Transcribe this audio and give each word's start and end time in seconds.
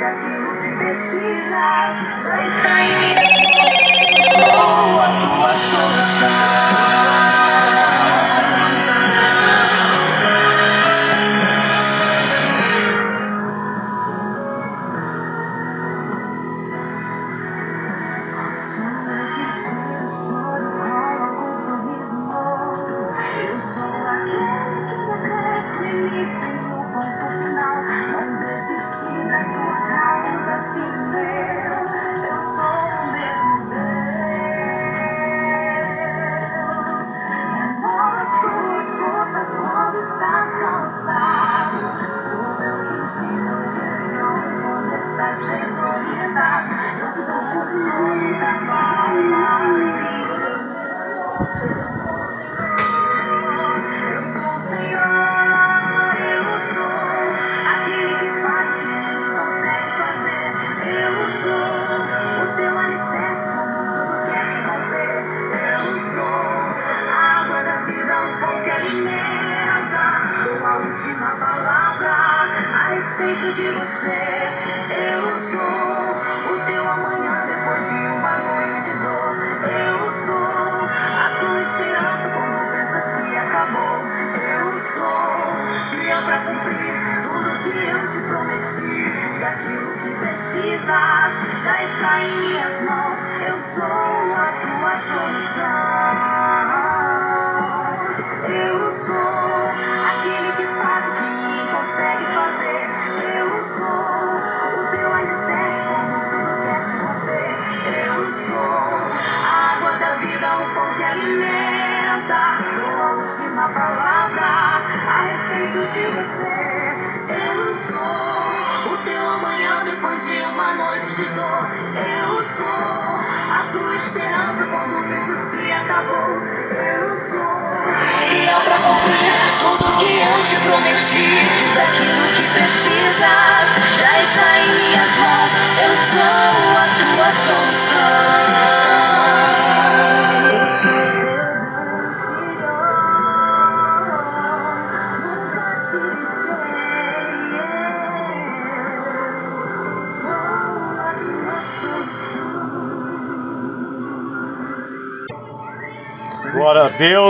daquilo 0.00 0.56
que 0.56 0.70
precisas. 0.76 2.24
Já 2.24 2.46
está 2.46 2.82
em 2.82 2.98
minhas 2.98 3.30
mãos. 3.30 3.74
Sou 4.34 5.00
a 5.00 5.08
tua 5.20 5.54
solução. 5.54 6.69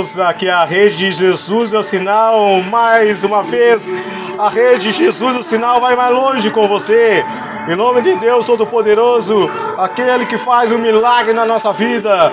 Deus, 0.00 0.18
aqui 0.18 0.48
é 0.48 0.50
a 0.50 0.64
Rede 0.64 1.12
Jesus 1.12 1.74
é 1.74 1.78
o 1.78 1.82
sinal, 1.82 2.62
mais 2.70 3.22
uma 3.22 3.42
vez, 3.42 4.34
a 4.38 4.48
Rede 4.48 4.92
Jesus 4.92 5.36
é 5.36 5.38
o 5.40 5.42
sinal 5.42 5.78
vai 5.78 5.94
mais 5.94 6.10
longe 6.14 6.50
com 6.50 6.66
você. 6.66 7.22
Em 7.68 7.76
nome 7.76 8.00
de 8.00 8.14
Deus 8.14 8.46
Todo-Poderoso, 8.46 9.50
aquele 9.76 10.24
que 10.24 10.38
faz 10.38 10.72
um 10.72 10.78
milagre 10.78 11.34
na 11.34 11.44
nossa 11.44 11.70
vida. 11.70 12.32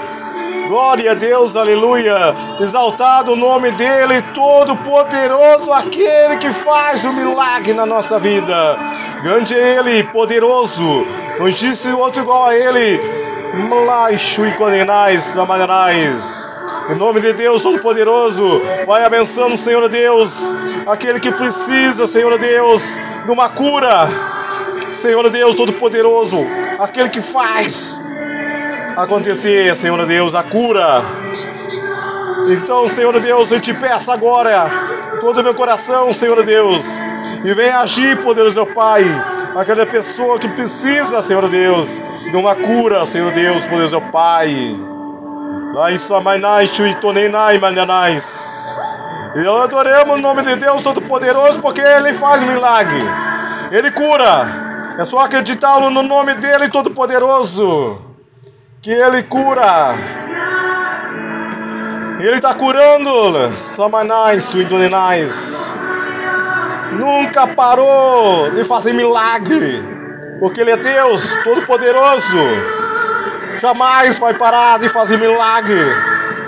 Glória 0.69 1.11
a 1.11 1.13
Deus, 1.13 1.57
aleluia. 1.57 2.33
Exaltado 2.61 3.33
o 3.33 3.35
nome 3.35 3.71
dele, 3.71 4.21
Todo-Poderoso, 4.33 5.73
aquele 5.73 6.37
que 6.37 6.49
faz 6.53 7.03
o 7.03 7.11
milagre 7.11 7.73
na 7.73 7.85
nossa 7.85 8.17
vida. 8.17 8.77
Grande 9.23 9.53
é 9.53 9.75
ele, 9.75 10.03
poderoso. 10.05 11.05
Não 11.37 11.49
existe 11.49 11.89
outro 11.89 12.21
igual 12.21 12.45
a 12.45 12.55
ele. 12.55 12.97
Mlaixo 13.67 14.45
e 14.45 14.51
condenais, 14.51 15.37
amanais. 15.37 16.46
Em 16.89 16.95
nome 16.95 17.19
de 17.19 17.33
Deus 17.33 17.61
Todo-Poderoso, 17.61 18.61
vai 18.85 19.03
abençoando, 19.03 19.57
Senhor 19.57 19.89
Deus, 19.89 20.55
aquele 20.87 21.19
que 21.19 21.31
precisa, 21.31 22.05
Senhor 22.05 22.37
Deus, 22.39 22.97
de 23.25 23.31
uma 23.31 23.49
cura. 23.49 24.07
Senhor 24.93 25.29
Deus 25.29 25.53
Todo-Poderoso, 25.55 26.37
aquele 26.79 27.09
que 27.09 27.21
faz 27.21 27.99
acontecer, 28.95 29.75
Senhor 29.75 30.05
Deus, 30.05 30.33
a 30.33 30.43
cura. 30.43 31.03
Então, 32.49 32.87
Senhor 32.87 33.19
Deus, 33.19 33.51
eu 33.51 33.59
te 33.59 33.73
peço 33.73 34.09
agora, 34.09 34.71
todo 35.19 35.41
o 35.41 35.43
meu 35.43 35.53
coração, 35.53 36.13
Senhor 36.13 36.41
Deus, 36.43 36.85
e 37.43 37.53
vem 37.53 37.69
agir, 37.69 38.17
poderoso 38.23 38.55
meu 38.55 38.65
Pai, 38.73 39.03
aquela 39.57 39.85
pessoa 39.85 40.39
que 40.39 40.47
precisa, 40.47 41.21
Senhor 41.21 41.49
Deus, 41.49 41.99
de 42.23 42.37
uma 42.37 42.55
cura, 42.55 43.05
Senhor 43.05 43.31
Deus, 43.33 43.65
poderoso 43.65 43.99
meu 43.99 44.09
Pai. 44.09 44.86
Lá 45.77 45.91
em 45.91 45.97
sua 45.99 46.19
mainai, 46.19 46.65
chui, 46.65 46.95
tonenai, 46.95 47.59
mananais. 47.59 48.81
E 49.35 49.45
eu 49.45 49.61
adoramos 49.61 50.15
o 50.15 50.19
nome 50.19 50.41
de 50.41 50.55
Deus 50.55 50.81
Todo-Poderoso 50.81 51.61
porque 51.61 51.81
Ele 51.81 52.13
faz 52.13 52.41
milagre. 52.41 52.99
Ele 53.71 53.91
cura. 53.91 54.95
É 54.97 55.05
só 55.05 55.19
acreditar 55.19 55.79
no 55.79 56.01
nome 56.01 56.33
dele 56.33 56.67
Todo-Poderoso. 56.67 58.01
Que 58.81 58.89
Ele 58.89 59.21
cura. 59.21 59.93
Ele 62.21 62.37
está 62.37 62.55
curando. 62.55 63.55
Samanais, 63.59 64.45
suidonenais. 64.45 65.75
Nunca 66.93 67.45
parou 67.45 68.49
de 68.49 68.63
fazer 68.63 68.93
milagre. 68.93 69.85
Porque 70.39 70.59
Ele 70.59 70.71
é 70.71 70.77
Deus 70.77 71.37
Todo-Poderoso. 71.43 72.76
Jamais 73.61 74.19
vai 74.19 74.33
parar 74.35 74.77
de 74.79 74.87
fazer 74.89 75.17
milagre 75.17 75.81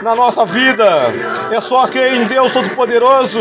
na 0.03 0.15
nossa 0.15 0.45
vida. 0.45 0.85
É 1.51 1.59
só 1.59 1.87
quem 1.87 2.21
em 2.21 2.25
Deus 2.25 2.51
Todo-Poderoso. 2.51 3.39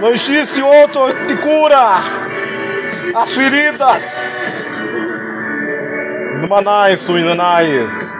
Não 0.00 0.10
existe 0.10 0.60
outro 0.60 1.08
que 1.26 1.36
cura 1.36 2.00
as 3.14 3.32
feridas. 3.32 4.76
Numanais, 6.40 7.00
suinanais. 7.00 8.16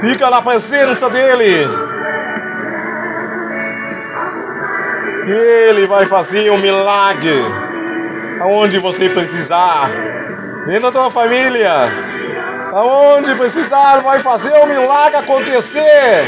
Fica 0.00 0.28
na 0.28 0.42
presença 0.42 1.08
dele. 1.08 1.68
Ele 5.24 5.86
vai 5.86 6.06
fazer 6.06 6.50
um 6.50 6.58
milagre 6.58 7.61
aonde 8.42 8.78
você 8.78 9.08
precisar, 9.08 9.88
dentro 10.66 10.90
da 10.90 10.92
tua 10.92 11.10
família, 11.12 11.72
aonde 12.72 13.36
precisar, 13.36 14.00
vai 14.00 14.18
fazer 14.18 14.52
o 14.54 14.66
milagre 14.66 15.18
acontecer, 15.18 16.24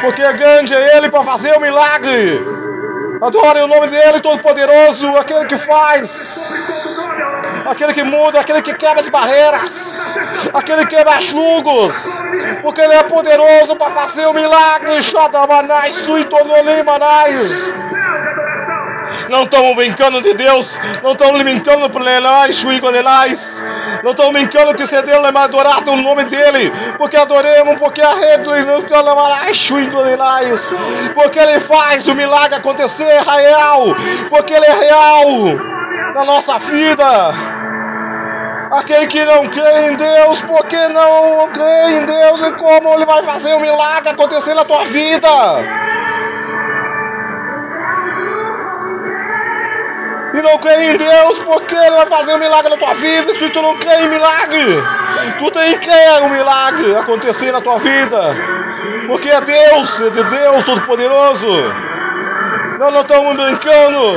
porque 0.00 0.22
grande 0.32 0.74
é 0.74 0.96
Ele 0.96 1.10
para 1.10 1.22
fazer 1.22 1.54
o 1.54 1.60
milagre. 1.60 2.40
Adore 3.20 3.60
o 3.60 3.66
nome 3.66 3.88
dele, 3.88 4.20
Todo-Poderoso, 4.20 5.14
aquele 5.18 5.44
que 5.44 5.56
faz, 5.56 6.96
aquele 7.66 7.92
que 7.92 8.02
muda, 8.04 8.40
aquele 8.40 8.62
que 8.62 8.72
quebra 8.72 9.00
as 9.00 9.10
barreiras, 9.10 10.18
aquele 10.54 10.86
que 10.86 10.96
quebra 10.96 11.20
julgos, 11.20 12.22
porque 12.62 12.80
Ele 12.80 12.94
é 12.94 13.02
poderoso 13.02 13.76
para 13.76 13.90
fazer 13.90 14.24
o 14.24 14.32
milagre. 14.32 15.02
Shadamanai, 15.02 15.92
Suitonolim, 15.92 16.82
Manai. 16.82 17.34
Não 19.30 19.44
estamos 19.44 19.76
brincando 19.76 20.20
de 20.20 20.34
Deus. 20.34 20.76
Não 21.04 21.12
estamos 21.12 21.40
brincando 21.40 21.88
por 21.88 22.02
Lenais, 22.02 22.56
Chuigonelais. 22.56 23.64
Não 24.02 24.10
estamos 24.10 24.32
brincando 24.32 24.74
que 24.74 24.84
se 24.84 25.00
Deus 25.02 25.24
é 25.24 25.38
adorado 25.38 25.92
o 25.92 25.96
nome 25.96 26.24
dele. 26.24 26.72
Porque 26.98 27.16
adoremos, 27.16 27.78
porque 27.78 28.02
a 28.02 28.12
rede 28.12 28.64
não 28.66 28.80
Chuigonelais. 29.54 30.74
Porque 31.14 31.38
ele 31.38 31.60
faz 31.60 32.08
o 32.08 32.14
milagre 32.16 32.56
acontecer 32.56 33.22
real. 33.22 33.94
Porque 34.28 34.52
ele 34.52 34.66
é 34.66 34.74
real 34.74 35.24
na 36.12 36.24
nossa 36.24 36.58
vida. 36.58 37.06
Aquele 38.72 39.06
que 39.06 39.24
não 39.24 39.46
crê 39.46 39.90
em 39.90 39.94
Deus, 39.94 40.40
porque 40.40 40.88
não 40.88 41.48
crê 41.52 41.98
em 41.98 42.04
Deus 42.04 42.42
e 42.42 42.52
como 42.52 42.94
ele 42.94 43.04
vai 43.04 43.22
fazer 43.22 43.52
o 43.54 43.58
um 43.58 43.60
milagre 43.60 44.08
acontecer 44.08 44.54
na 44.54 44.64
tua 44.64 44.84
vida? 44.86 45.28
E 50.40 50.42
não 50.42 50.56
crê 50.56 50.92
em 50.92 50.96
Deus, 50.96 51.38
porque 51.40 51.74
ele 51.74 51.96
vai 51.96 52.06
fazer 52.06 52.32
um 52.32 52.38
milagre 52.38 52.70
na 52.70 52.76
tua 52.78 52.94
vida. 52.94 53.34
Se 53.34 53.50
tu 53.50 53.60
não 53.60 53.76
crê 53.76 54.04
em 54.04 54.08
milagre, 54.08 54.82
tu 55.38 55.50
tem 55.50 55.74
que 55.74 55.86
crer 55.86 56.22
um 56.22 56.30
milagre 56.30 56.96
acontecer 56.96 57.52
na 57.52 57.60
tua 57.60 57.78
vida. 57.78 58.18
Porque 59.06 59.28
é 59.28 59.38
Deus, 59.38 60.00
é 60.00 60.08
de 60.08 60.24
Deus 60.24 60.64
Todo-Poderoso. 60.64 61.46
Nós 62.78 62.90
não 62.90 63.02
estamos 63.02 63.36
brincando 63.36 64.16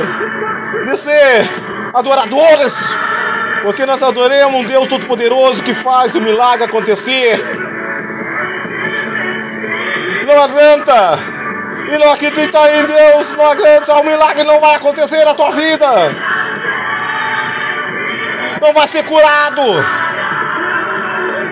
de 0.86 0.96
ser 0.96 1.46
adoradores. 1.92 2.96
Porque 3.60 3.84
nós 3.84 4.02
adoramos 4.02 4.62
um 4.62 4.64
Deus 4.64 4.88
Todo-Poderoso 4.88 5.62
que 5.62 5.74
faz 5.74 6.14
o 6.14 6.22
milagre 6.22 6.64
acontecer. 6.64 7.38
Não 10.26 10.42
adianta. 10.42 11.43
E 11.92 11.98
não 11.98 12.12
acreditar 12.12 12.74
em 12.74 12.84
Deus, 12.84 13.36
não 13.36 13.50
adianta, 13.50 13.94
o 13.94 14.04
milagre 14.04 14.42
não 14.44 14.60
vai 14.60 14.74
acontecer 14.74 15.24
na 15.24 15.34
tua 15.34 15.50
vida. 15.50 15.86
Não 18.60 18.72
vai 18.72 18.86
ser 18.86 19.04
curado. 19.04 19.62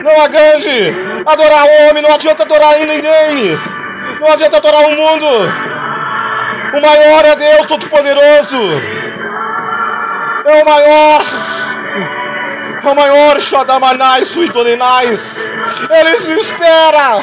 Não 0.03 0.23
agrande. 0.23 0.95
Adorar 1.27 1.65
o 1.65 1.89
homem, 1.89 2.03
não 2.03 2.15
adianta 2.15 2.43
adorar 2.43 2.79
ninguém. 2.79 3.59
Não 4.21 4.33
adianta 4.33 4.57
adorar 4.57 4.87
o 4.87 4.97
mundo. 4.97 5.27
O 6.73 6.81
maior 6.81 7.25
é 7.25 7.37
Deus 7.37 7.67
Todo-Poderoso. 7.67 8.57
É 10.47 10.63
o 10.63 10.65
maior 10.65 11.23
o 12.85 12.95
maior 12.95 13.41
Shadamanai 13.41 14.25
Suitonenais. 14.25 15.53
Ele 15.89 16.41
espera 16.41 17.21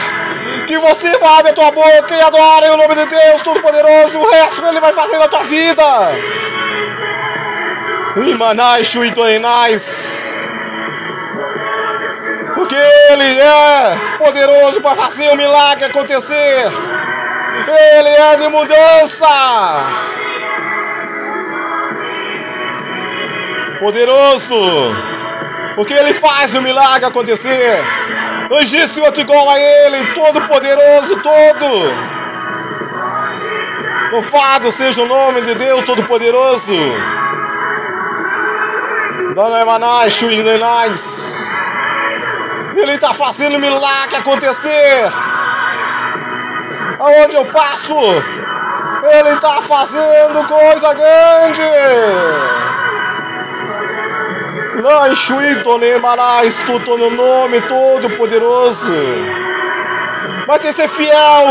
que 0.70 0.78
você 0.78 1.08
abra 1.08 1.50
a 1.50 1.54
tua 1.56 1.72
boca 1.72 2.16
e 2.16 2.22
adore 2.22 2.70
o 2.70 2.78
nome 2.78 2.94
de 2.94 3.06
Deus 3.08 3.42
Todo-Poderoso. 3.42 4.20
O 4.20 4.30
resto 4.30 4.64
ele 4.68 4.80
vai 4.80 4.94
fazer 4.94 5.18
na 5.18 5.28
tua 5.28 5.42
vida. 5.42 5.84
Imanai 8.18 8.84
Suitonenais. 8.84 10.48
Porque 12.54 12.76
ele 12.76 13.40
é 13.40 13.98
poderoso 14.20 14.80
para 14.82 14.96
fazer 14.96 15.32
o 15.32 15.36
milagre 15.36 15.86
acontecer. 15.86 16.72
Ele 17.98 18.10
é 18.10 18.36
de 18.36 18.48
mudança. 18.50 19.28
Poderoso 23.80 25.19
porque 25.80 25.94
Ele 25.94 26.12
faz 26.12 26.54
o 26.56 26.62
milagre 26.62 27.06
acontecer. 27.06 27.82
Não 28.50 28.60
existe 28.60 29.00
outro 29.00 29.22
igual 29.22 29.50
a 29.50 29.58
Ele, 29.58 30.06
todo 30.08 30.42
poderoso, 30.42 31.16
todo. 31.22 31.94
Louvado 34.12 34.74
seja 34.74 35.02
o 35.02 35.08
nome 35.08 35.40
de 35.40 35.56
Deus 35.56 35.86
Todo-Poderoso. 35.86 36.74
Dona 39.34 39.62
Ele 42.76 42.92
está 42.92 43.14
fazendo 43.14 43.58
milagre 43.58 44.18
acontecer. 44.18 45.10
Aonde 47.00 47.36
eu 47.36 47.46
passo, 47.46 47.98
Ele 49.14 49.30
está 49.30 49.62
fazendo 49.62 50.46
coisa 50.46 50.94
grande. 50.94 52.79
Shuitone, 55.16 56.00
Marais, 56.00 56.56
tu 56.66 56.98
no 56.98 57.10
nome 57.10 57.60
todo 57.62 58.10
poderoso. 58.16 58.94
Mas 60.48 60.62
tem 60.62 60.70
que 60.70 60.74
ser 60.74 60.88
fiel. 60.88 61.46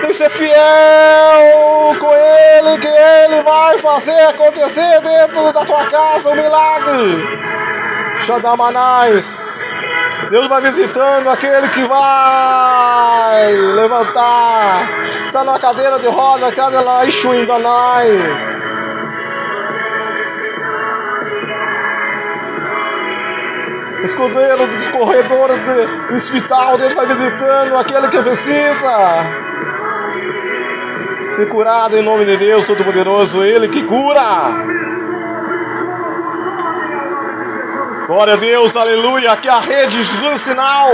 Tem 0.00 0.08
que 0.08 0.14
ser 0.14 0.28
fiel 0.28 1.96
com 2.00 2.12
ele, 2.12 2.78
que 2.78 2.88
ele 2.88 3.42
vai 3.42 3.78
fazer 3.78 4.20
acontecer 4.26 5.00
dentro 5.00 5.52
da 5.52 5.64
tua 5.64 5.86
casa 5.86 6.30
um 6.30 6.34
milagre. 6.34 7.38
Xadamanais. 8.26 9.80
Deus 10.28 10.48
vai 10.48 10.60
visitando 10.62 11.28
aquele 11.30 11.68
que 11.68 11.84
vai 11.86 13.52
levantar. 13.52 14.88
Está 15.26 15.44
na 15.44 15.58
cadeira 15.58 15.98
de 15.98 16.08
roda, 16.08 16.50
cada 16.50 16.80
lá, 16.80 17.06
Exuindanais. 17.06 18.81
Escudeiro 24.04 24.66
dos 24.66 24.88
corredores 24.88 25.56
do 26.08 26.16
hospital, 26.16 26.76
Deus 26.78 26.94
vai 26.94 27.06
visitando 27.06 27.76
aquele 27.76 28.08
que 28.08 28.22
precisa 28.22 28.92
ser 31.32 31.48
curado 31.48 31.96
em 31.96 32.02
nome 32.02 32.24
de 32.24 32.36
Deus 32.36 32.66
Todo-Poderoso, 32.66 33.42
Ele 33.42 33.68
que 33.68 33.82
cura. 33.84 34.22
Glória 38.06 38.34
a 38.34 38.36
Deus, 38.36 38.76
aleluia. 38.76 39.38
É 39.42 39.48
a 39.48 39.60
rede 39.60 40.02
Jesus 40.02 40.40
Sinal. 40.42 40.90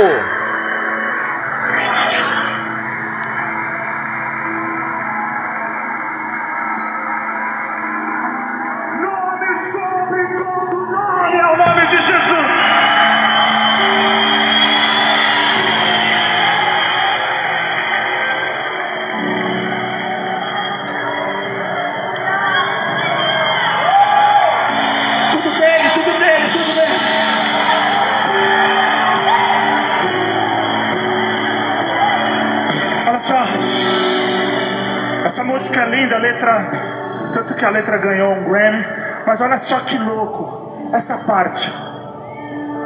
A 37.68 37.70
letra 37.70 37.98
ganhou 37.98 38.32
um 38.32 38.44
Grammy, 38.44 38.84
mas 39.26 39.40
olha 39.40 39.58
só 39.58 39.80
que 39.80 39.98
louco, 39.98 40.90
essa 40.92 41.18
parte, 41.26 41.70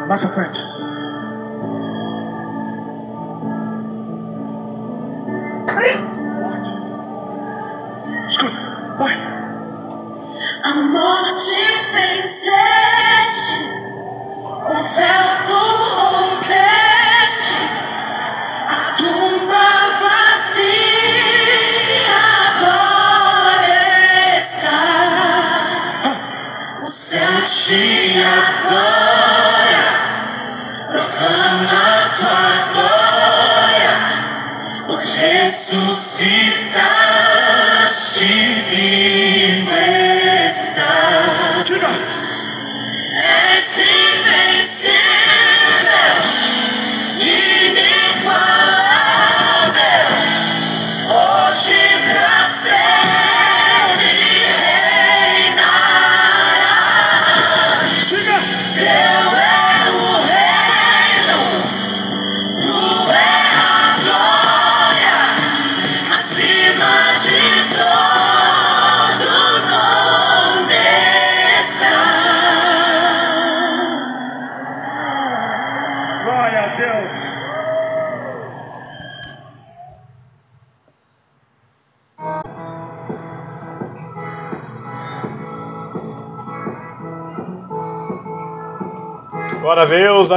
mais 0.09 0.21
pra 0.21 0.31
frente. 0.31 0.72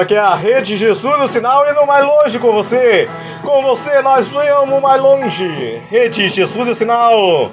aqui 0.06 0.14
é 0.14 0.20
a 0.20 0.36
Rede 0.36 0.78
Jesus 0.78 1.20
no 1.20 1.28
sinal 1.28 1.68
e 1.68 1.74
no 1.74 1.88
mais 1.88 2.06
longe 2.06 2.38
com 2.38 2.52
você. 2.52 3.10
Com 3.42 3.62
você 3.64 4.02
nós 4.04 4.28
vamos 4.28 4.80
mais 4.80 5.02
longe. 5.02 5.82
Rede 5.90 6.30
Jesus 6.30 6.68
no 6.68 6.74
sinal. 6.76 7.52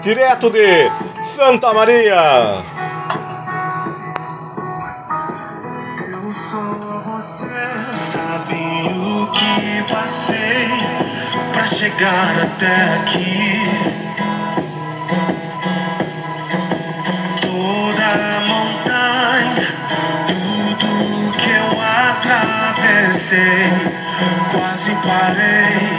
Direto 0.00 0.48
de 0.50 0.88
Santa 1.24 1.74
Maria. 1.74 2.62
Eu 6.12 6.32
sou 6.32 6.78
você, 7.04 7.48
sabe 7.96 8.54
o 8.94 9.26
que 9.32 9.92
passei 9.92 10.68
pra 11.52 11.66
chegar 11.66 12.36
até 12.40 13.00
aqui. 13.00 13.89
sei 23.30 23.70
quasi 24.50 24.92
parei 25.06 25.89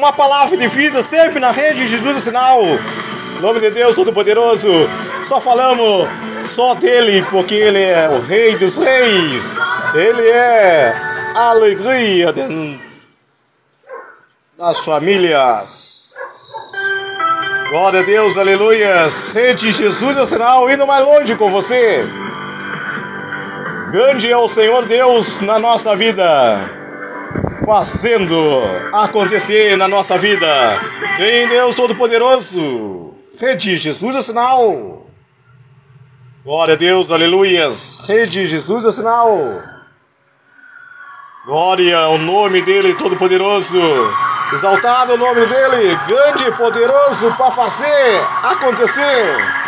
uma 0.00 0.14
palavra 0.14 0.56
de 0.56 0.66
vida 0.66 1.02
sempre 1.02 1.38
na 1.38 1.50
rede 1.50 1.80
de 1.80 1.88
Jesus 1.88 2.22
Sinal. 2.22 2.62
Em 2.62 3.42
nome 3.42 3.60
de 3.60 3.70
Deus 3.70 3.94
Todo-Poderoso, 3.94 4.70
só 5.28 5.38
falamos 5.38 6.08
só 6.44 6.72
dele, 6.74 7.22
porque 7.30 7.54
ele 7.54 7.82
é 7.82 8.08
o 8.08 8.18
Rei 8.18 8.56
dos 8.56 8.78
Reis. 8.78 9.58
Ele 9.94 10.26
é 10.26 10.96
a 11.36 11.50
alegria 11.50 12.32
de... 12.32 12.78
das 14.56 14.78
famílias. 14.78 16.14
Glória 17.68 18.00
a 18.00 18.02
Deus, 18.02 18.38
aleluias. 18.38 19.32
Rede 19.32 19.70
Jesus 19.70 20.16
do 20.16 20.24
sinal, 20.24 20.70
indo 20.70 20.86
mais 20.86 21.04
longe 21.04 21.36
com 21.36 21.50
você. 21.50 22.06
Grande 23.92 24.32
é 24.32 24.36
o 24.36 24.48
Senhor 24.48 24.86
Deus 24.86 25.42
na 25.42 25.58
nossa 25.58 25.94
vida 25.94 26.79
fazendo 27.64 28.34
acontecer 28.92 29.76
na 29.76 29.88
nossa 29.88 30.16
vida. 30.16 30.46
Em 31.18 31.48
Deus 31.48 31.74
Todo-Poderoso, 31.74 33.14
Rede 33.38 33.76
Jesus 33.76 34.16
é 34.16 34.20
sinal. 34.22 35.06
Glória 36.44 36.74
a 36.74 36.76
Deus, 36.76 37.10
aleluias. 37.10 38.06
Rede 38.08 38.46
Jesus 38.46 38.84
é 38.84 38.90
sinal. 38.90 39.62
Glória 41.46 41.96
ao 41.96 42.18
nome 42.18 42.62
dele 42.62 42.94
Todo-Poderoso. 42.94 43.80
Exaltado 44.52 45.14
o 45.14 45.16
nome 45.16 45.46
dele, 45.46 45.96
grande 46.08 46.44
e 46.44 46.52
poderoso 46.52 47.32
para 47.36 47.52
fazer 47.52 48.20
acontecer 48.42 49.60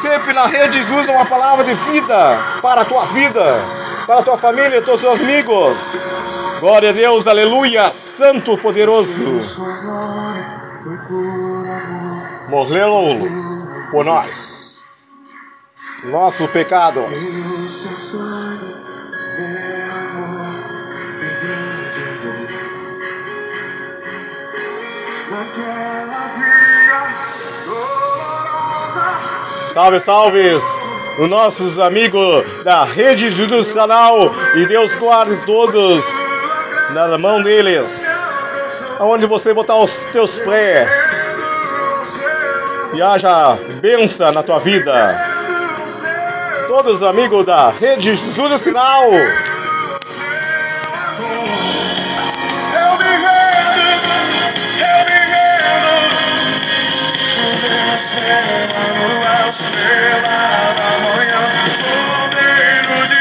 sempre 0.00 0.32
na 0.32 0.46
rede 0.46 0.80
Jesus 0.80 1.08
uma 1.10 1.26
palavra 1.26 1.62
de 1.62 1.74
vida 1.74 2.38
para 2.62 2.80
a 2.80 2.84
tua 2.86 3.04
vida 3.04 3.79
para 4.10 4.22
a 4.22 4.24
tua 4.24 4.36
família, 4.36 4.82
todos 4.82 5.04
os 5.04 5.06
teus 5.06 5.20
amigos. 5.20 6.02
Glória 6.58 6.90
a 6.90 6.92
Deus, 6.92 7.28
aleluia, 7.28 7.92
Santo 7.92 8.58
poderoso. 8.58 9.24
Morreu 12.48 13.20
por 13.92 14.04
nós. 14.04 14.90
Nossos 16.06 16.50
pecados. 16.50 17.12
E 17.12 17.26
Salve, 29.72 30.00
salves! 30.00 30.89
Os 31.18 31.28
nossos 31.28 31.78
amigos 31.78 32.44
da 32.64 32.84
rede 32.84 33.28
judicial 33.28 34.34
e 34.54 34.66
Deus 34.66 34.96
guarde 34.96 35.36
todos 35.44 36.04
na 36.90 37.18
mão 37.18 37.42
deles. 37.42 38.46
Aonde 38.98 39.26
você 39.26 39.52
botar 39.52 39.76
os 39.76 40.04
teus 40.12 40.38
pés 40.38 40.88
e 42.94 43.02
haja 43.02 43.58
benção 43.80 44.32
na 44.32 44.42
tua 44.42 44.58
vida. 44.58 45.14
Todos 46.68 46.96
os 46.96 47.02
amigos 47.02 47.44
da 47.44 47.68
rede 47.70 48.14
judicial. 48.14 49.10
Céu, 58.10 58.22
a 58.24 59.50
estrela 59.50 60.74
da 60.74 60.90
manhã, 60.98 61.42
Cordeiro 61.78 63.06
de 63.06 63.20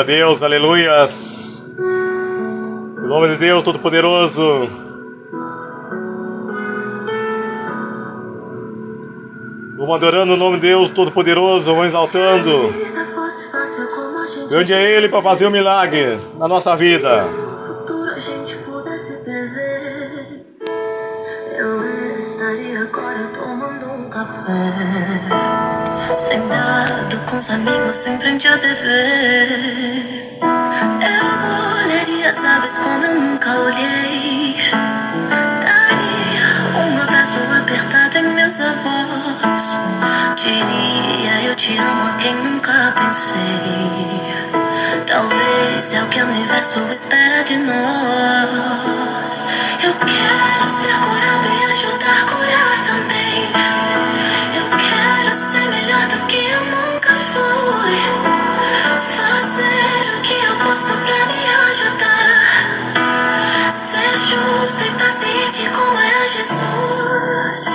A 0.00 0.02
Deus, 0.02 0.42
aleluias. 0.42 1.60
Em 1.78 3.06
nome 3.06 3.28
de 3.28 3.36
Deus 3.36 3.62
Todo-Poderoso. 3.62 4.70
Vamos 9.76 9.94
adorando 9.94 10.32
o 10.32 10.36
nome 10.38 10.56
de 10.56 10.68
Deus 10.68 10.88
Todo-Poderoso, 10.88 11.74
vamos 11.74 11.88
exaltando. 11.88 12.74
Grande 14.48 14.72
é 14.72 14.96
Ele 14.96 15.10
para 15.10 15.20
fazer 15.20 15.46
um 15.48 15.50
milagre 15.50 16.18
na 16.38 16.48
nossa 16.48 16.74
vida. 16.74 17.26
você 27.92 28.16
frente 28.18 28.46
à 28.46 28.56
TV. 28.56 28.86
Eu 30.40 31.24
olharia 31.84 32.30
as 32.30 32.44
aves 32.44 32.78
como 32.78 33.04
eu 33.04 33.20
nunca 33.20 33.50
olhei. 33.58 34.56
Daria 35.60 36.86
um 36.86 37.02
abraço 37.02 37.40
apertado 37.58 38.18
em 38.18 38.32
meus 38.32 38.60
avós. 38.60 39.80
Diria 40.36 41.48
eu 41.48 41.56
te 41.56 41.76
amo 41.78 42.10
a 42.10 42.12
quem 42.12 42.34
nunca 42.36 42.94
pensei. 42.96 44.20
Talvez 45.08 45.92
é 45.92 46.02
o 46.04 46.08
que 46.10 46.22
o 46.22 46.26
universo 46.26 46.86
espera 46.94 47.42
de 47.42 47.56
nós. 47.56 49.44
Eu 49.82 49.94
quero 49.94 50.68
ser 50.68 50.94
curado 50.94 51.48
e 51.60 51.72
ajudar 51.72 52.22
a 52.22 52.26
curar 52.30 52.86
também. 52.86 53.19
sente 65.20 65.70
como 65.72 65.98
era 65.98 66.26
Jesus. 66.26 67.69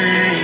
say 0.00 0.39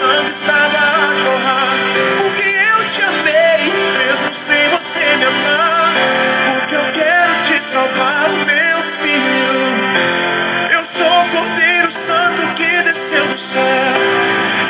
sangue 0.00 0.30
estava 0.30 0.78
a 0.78 1.14
jorrar. 1.22 1.76
Porque 2.22 2.42
eu 2.42 2.90
te 2.90 3.02
amei, 3.02 3.62
mesmo 3.98 4.32
sem 4.32 4.68
você 4.70 5.16
me 5.18 5.24
amar. 5.26 5.94
Porque 6.58 6.74
eu 6.74 6.92
quero 6.92 7.42
te 7.44 7.62
salvar, 7.62 8.30
meu 8.30 8.78
filho. 9.00 9.54
Eu 10.70 10.84
sou 10.86 11.24
o 11.24 11.28
Cordeiro 11.28 11.90
Santo 11.90 12.40
que 12.54 12.82
desceu 12.82 13.26
do 13.26 13.38
céu. 13.38 14.00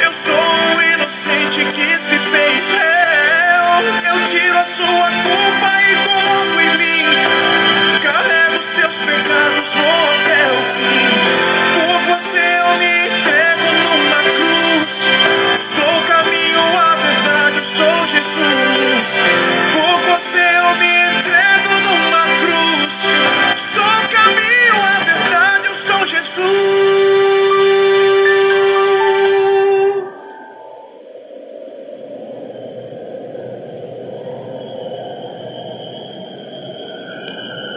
Eu 0.04 0.12
sou 0.12 0.76
o 0.76 0.82
inocente 0.94 1.64
que 1.76 1.88
se 2.00 2.18
fez 2.18 2.70
réu. 2.78 3.62
Eu 4.10 4.28
tiro 4.28 4.58
a 4.58 4.64
sua 4.64 5.08
culpa 5.26 5.70
e 5.88 5.94
coloco 6.08 6.60
em 6.60 6.78
mim. 6.82 7.06
Carrego 8.02 8.62
seus 8.74 8.96
pecados, 8.98 9.68
vou 9.74 10.04
até 10.14 10.42
o 10.58 10.62
fim. 10.74 10.99
Sou 26.40 26.55
Jesus. 26.62 28.31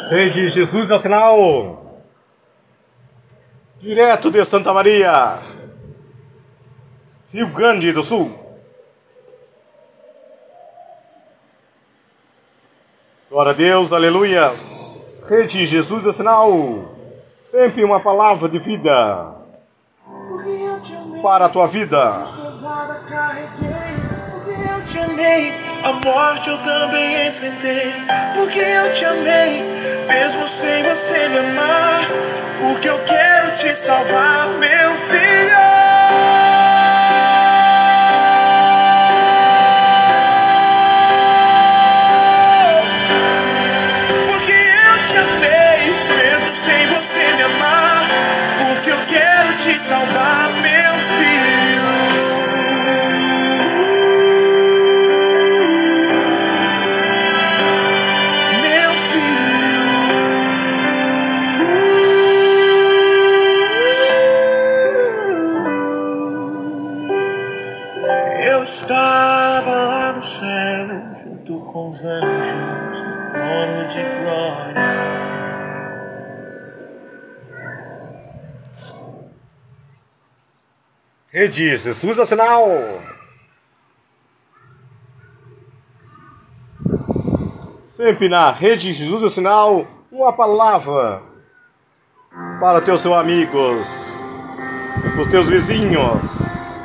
Rede 0.10 0.50
Jesus 0.50 0.90
Nacional. 0.90 1.84
Direto 3.84 4.32
de 4.32 4.46
Santa 4.46 4.72
Maria, 4.74 5.42
Rio 7.34 7.50
Grande 7.50 7.92
do 7.92 8.02
Sul. 8.02 8.32
Glória 13.30 13.52
a 13.52 13.54
Deus, 13.54 13.92
aleluias. 13.92 15.26
Rede 15.28 15.66
Jesus 15.66 16.06
Nacional. 16.06 16.96
Sempre 17.44 17.84
uma 17.84 18.00
palavra 18.00 18.48
de 18.48 18.58
vida 18.58 19.36
para 21.22 21.46
a 21.48 21.50
tua 21.50 21.68
vida. 21.68 22.24
porque 24.32 24.52
eu 24.70 24.86
te 24.86 25.00
amei. 25.00 25.54
A 25.84 25.92
morte 25.92 26.50
eu 26.50 26.58
também 26.60 27.28
enfrentei, 27.28 27.92
porque 28.34 28.60
eu 28.60 28.94
te 28.94 29.04
amei, 29.04 29.62
mesmo 30.08 30.48
sem 30.48 30.84
você 30.84 31.28
me 31.28 31.40
amar. 31.40 32.04
Porque 32.62 32.88
eu 32.88 33.00
quero 33.04 33.58
te 33.58 33.76
salvar, 33.76 34.48
meu 34.48 34.96
filho. 34.96 35.83
Salvar, 49.80 50.52
meu 50.62 50.83
Rede 81.36 81.76
Jesus 81.76 82.16
Nacional. 82.16 83.02
Sempre 87.82 88.30
na 88.30 88.52
Rede 88.52 88.94
Jesus 88.94 89.20
Nacional, 89.20 89.88
uma 90.12 90.32
palavra 90.32 91.24
para 92.60 92.82
teus 92.82 93.02
seus 93.02 93.18
amigos, 93.18 94.22
os 95.20 95.26
teus 95.26 95.50
vizinhos. 95.50 96.78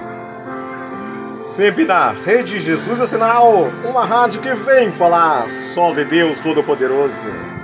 Sempre 1.45 1.85
na 1.85 2.13
Rede 2.13 2.59
Jesus 2.59 2.99
Nacional, 2.99 3.53
uma 3.85 4.07
rádio 4.07 4.41
que 4.41 4.55
vem 4.55 4.91
falar 4.91 5.51
só 5.51 5.93
de 5.93 6.07
Deus 6.07 6.41
Todo-Poderoso. 6.41 7.58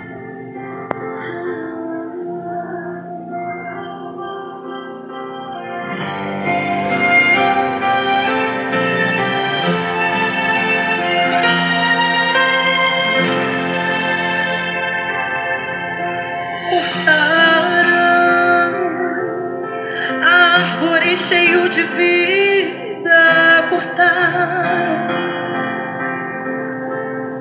Cheio 21.55 21.69
de 21.69 21.83
vida 21.83 23.67
cortaram. 23.71 25.05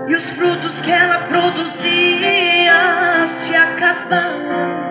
E 0.08 0.16
os 0.16 0.38
frutos 0.38 0.82
que 0.82 0.92
ela 0.92 1.20
produzia 1.28 3.26
se 3.26 3.56
acabaram. 3.56 4.84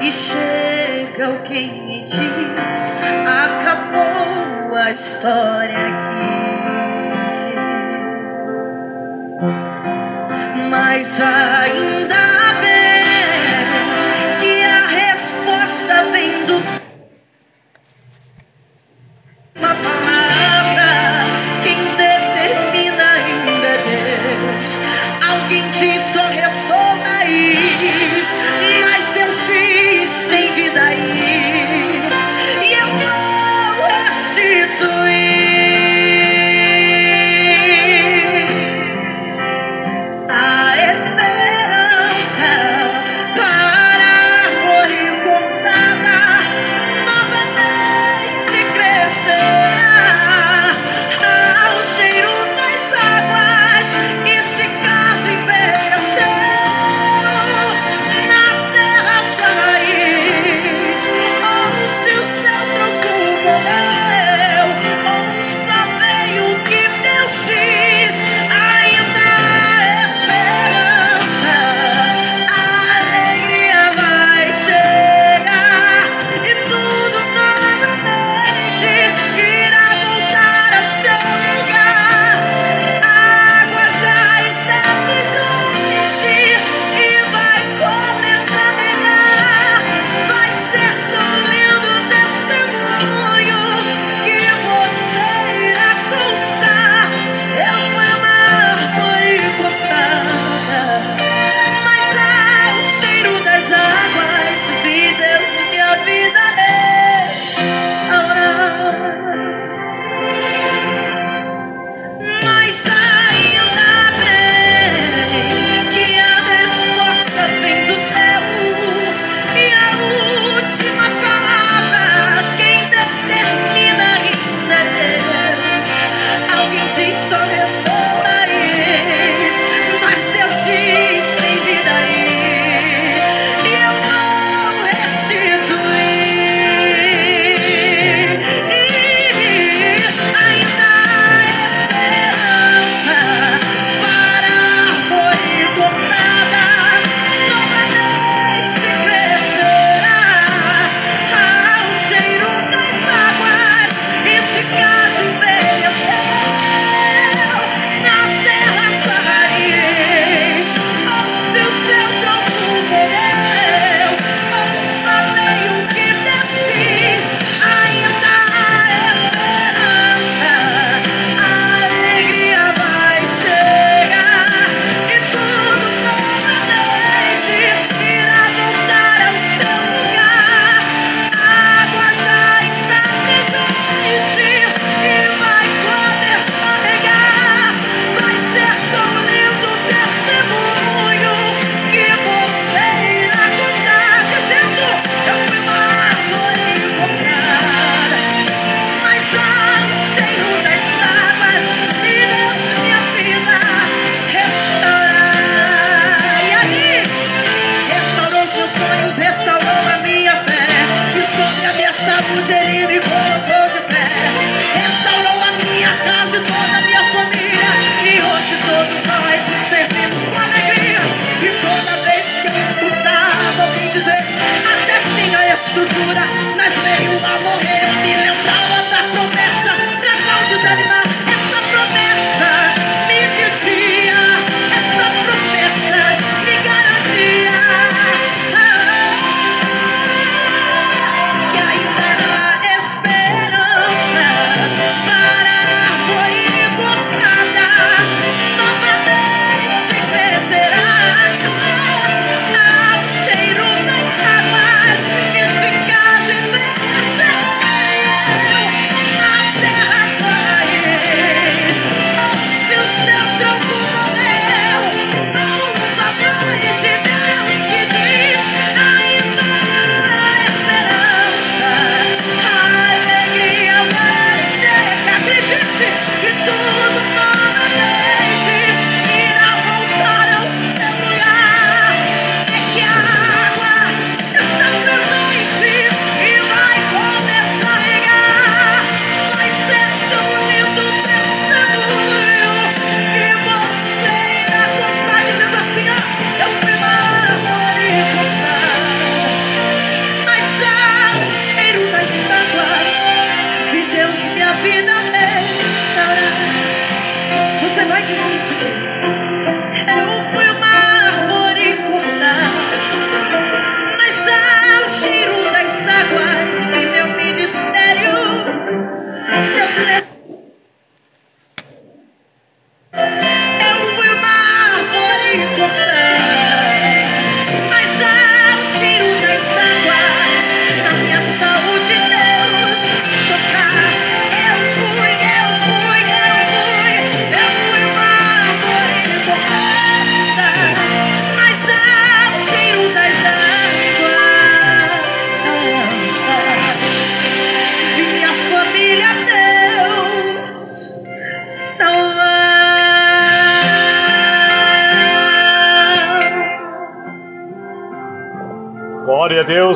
E 0.00 0.10
chega 0.10 1.26
alguém 1.26 2.00
e 2.00 2.04
diz 2.04 2.92
acabou 3.26 4.74
a 4.74 4.90
história 4.90 5.78
aqui. 5.88 6.46
Mas 10.70 11.20
ainda 11.20 11.95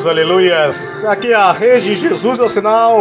Deus, 0.00 0.06
aleluias. 0.06 1.04
Aqui 1.04 1.32
é 1.32 1.34
a 1.34 1.52
rede 1.52 1.94
Jesus 1.94 2.38
é 2.38 2.42
o 2.42 2.48
sinal. 2.48 2.96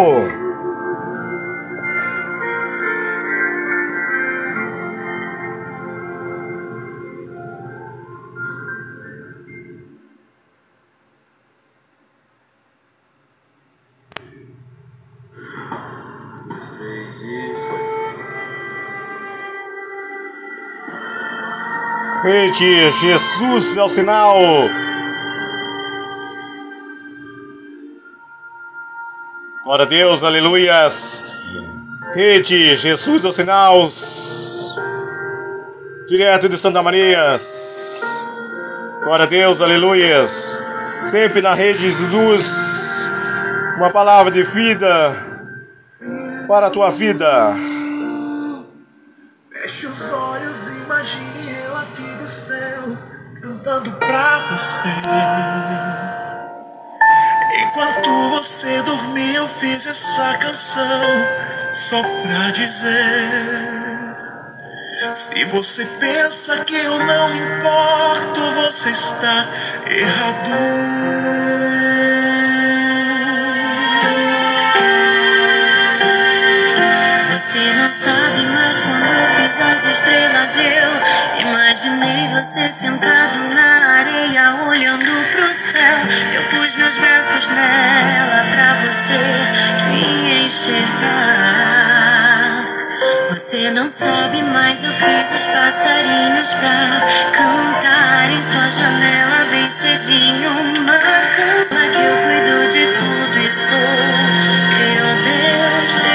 Rede 22.24 22.92
Jesus 22.92 23.78
é 23.78 23.84
o 23.84 23.88
sinal. 23.88 24.89
Glória 29.70 29.86
a 29.86 29.88
Deus, 29.88 30.24
aleluias. 30.24 31.24
Rede 32.16 32.76
Jesus 32.76 33.24
o 33.24 33.32
sinal. 33.32 33.88
Direto 36.08 36.50
de 36.50 36.58
Santa 36.58 36.82
Maria. 36.82 37.38
Glória 39.04 39.26
a 39.26 39.28
Deus, 39.28 39.62
aleluias. 39.62 40.60
Sempre 41.06 41.44
na 41.44 41.54
rede 41.54 41.82
de 41.82 41.92
Jesus. 41.92 43.08
Uma 43.78 43.92
palavra 43.92 44.32
de 44.32 44.42
vida 44.42 45.16
para 46.48 46.66
a 46.66 46.72
tua 46.72 46.90
vida. 46.90 47.54
Canção 60.70 61.28
só 61.72 62.04
pra 62.04 62.52
dizer. 62.52 63.60
Se 65.16 65.46
você 65.46 65.86
pensa 66.00 66.64
que 66.66 66.76
eu 66.76 67.00
não 67.06 67.30
me 67.30 67.40
importo, 67.40 68.42
você 68.56 68.90
está 68.90 69.50
errado. 69.90 71.19
As 79.62 79.86
estrelas 79.86 80.58
eu 80.58 81.42
imaginei 81.42 82.28
você 82.30 82.72
sentado 82.72 83.40
na 83.54 84.00
areia 84.00 84.64
olhando 84.68 85.32
pro 85.32 85.54
céu. 85.54 85.98
Eu 86.34 86.44
pus 86.44 86.76
meus 86.78 86.98
braços 86.98 87.48
nela 87.50 88.46
pra 88.52 88.82
você 88.82 89.20
me 89.90 90.46
enxergar. 90.46 91.90
Você 93.30 93.72
não 93.72 93.90
sabe, 93.90 94.42
mas 94.44 94.84
eu 94.84 94.92
fiz 94.92 95.34
os 95.34 95.48
passarinhos 95.48 96.54
pra 96.56 97.02
cantar 97.32 98.32
em 98.32 98.44
sua 98.44 98.70
janela 98.72 99.46
bem 99.50 99.70
cedinho 99.70 100.52
uma 100.52 100.98
canção 100.98 101.92
que 101.92 101.98
eu 101.98 102.18
cuido 102.24 102.70
de 102.70 102.88
tudo 102.98 103.40
e 103.40 103.52
sou 103.52 103.78
eu 103.78 105.24
Deus 105.24 106.09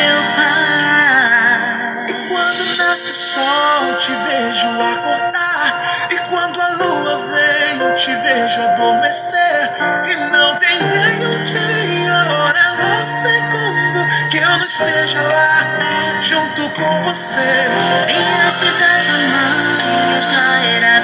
nasce 2.94 3.10
o 3.10 3.14
sol, 3.14 3.94
te 3.96 4.12
vejo 4.12 4.68
acordar. 4.80 5.82
E 6.10 6.16
quando 6.28 6.60
a 6.60 6.68
lua 6.74 7.26
vem, 7.26 7.94
te 7.96 8.14
vejo 8.14 8.62
adormecer. 8.62 9.72
E 10.06 10.16
não 10.30 10.56
tem 10.58 10.78
nem 10.78 11.26
um 11.26 11.42
dia, 11.42 12.14
hora 12.30 13.00
ou 13.00 13.06
segundo 13.06 14.30
que 14.30 14.36
eu 14.38 14.48
não 14.48 14.60
esteja 14.60 15.22
lá, 15.22 16.20
junto 16.20 16.70
com 16.70 17.02
você. 17.02 17.68
Bem 18.06 18.42
antes 18.46 18.78
da 18.78 18.86
tua 19.04 19.18
mãe, 19.18 20.16
eu 20.16 20.22
já 20.22 20.60
era 20.60 21.03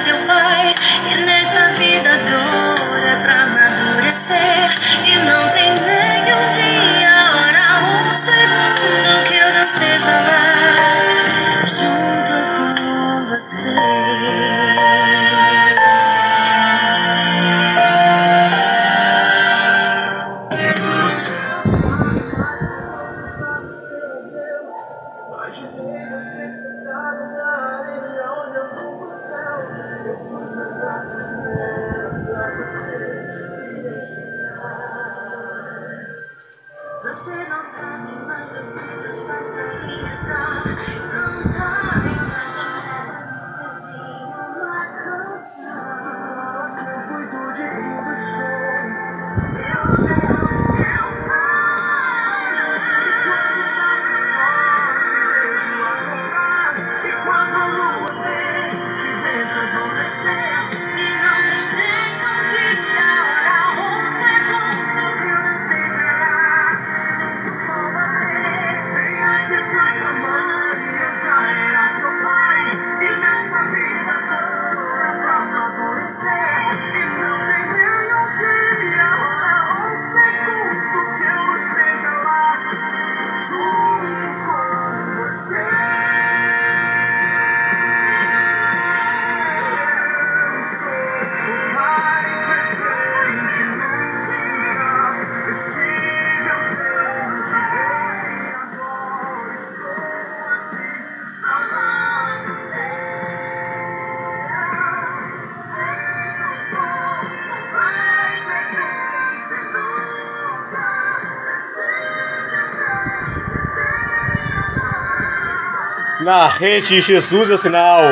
Na 116.31 116.47
rede 116.47 117.01
Jesus 117.01 117.49
é 117.49 117.53
o 117.55 117.57
sinal. 117.57 118.03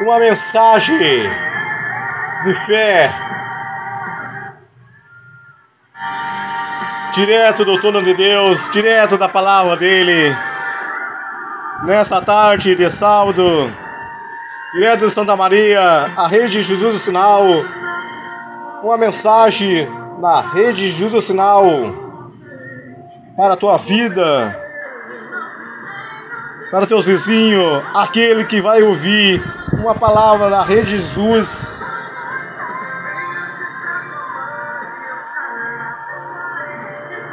Uma 0.00 0.18
mensagem 0.18 1.30
de 2.44 2.54
fé. 2.64 3.12
Direto 7.12 7.62
do 7.62 7.78
trono 7.78 8.02
de 8.02 8.14
Deus, 8.14 8.70
direto 8.70 9.18
da 9.18 9.28
palavra 9.28 9.76
dele. 9.76 10.34
Nessa 11.84 12.22
tarde 12.22 12.74
de 12.74 12.88
sábado, 12.88 13.70
direto 14.72 15.00
de 15.00 15.10
Santa 15.10 15.36
Maria, 15.36 16.06
a 16.16 16.26
rede 16.26 16.62
Jesus 16.62 16.94
é 16.94 16.96
o 16.96 16.98
sinal. 16.98 17.44
Uma 18.82 18.96
mensagem 18.96 19.86
na 20.18 20.40
rede 20.40 20.90
Jesus 20.90 21.12
é 21.12 21.18
o 21.18 21.20
sinal 21.20 21.66
para 23.36 23.52
a 23.52 23.58
tua 23.58 23.76
vida 23.76 24.59
para 26.70 26.86
teus 26.86 27.04
vizinhos, 27.04 27.82
aquele 27.94 28.44
que 28.44 28.60
vai 28.60 28.82
ouvir 28.82 29.42
uma 29.72 29.94
palavra 29.94 30.48
da 30.48 30.62
Rede 30.62 30.90
Jesus. 30.90 31.82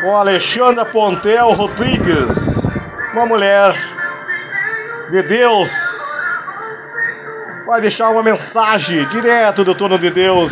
Com 0.01 0.15
Alexandra 0.15 0.85
Pontel 0.85 1.51
Rodrigues, 1.51 2.65
uma 3.13 3.25
mulher 3.25 3.75
de 5.11 5.21
Deus, 5.23 5.69
vai 7.67 7.81
deixar 7.81 8.09
uma 8.09 8.23
mensagem 8.23 9.05
direto 9.07 9.63
do 9.63 9.75
trono 9.75 9.99
de 9.99 10.09
Deus 10.09 10.51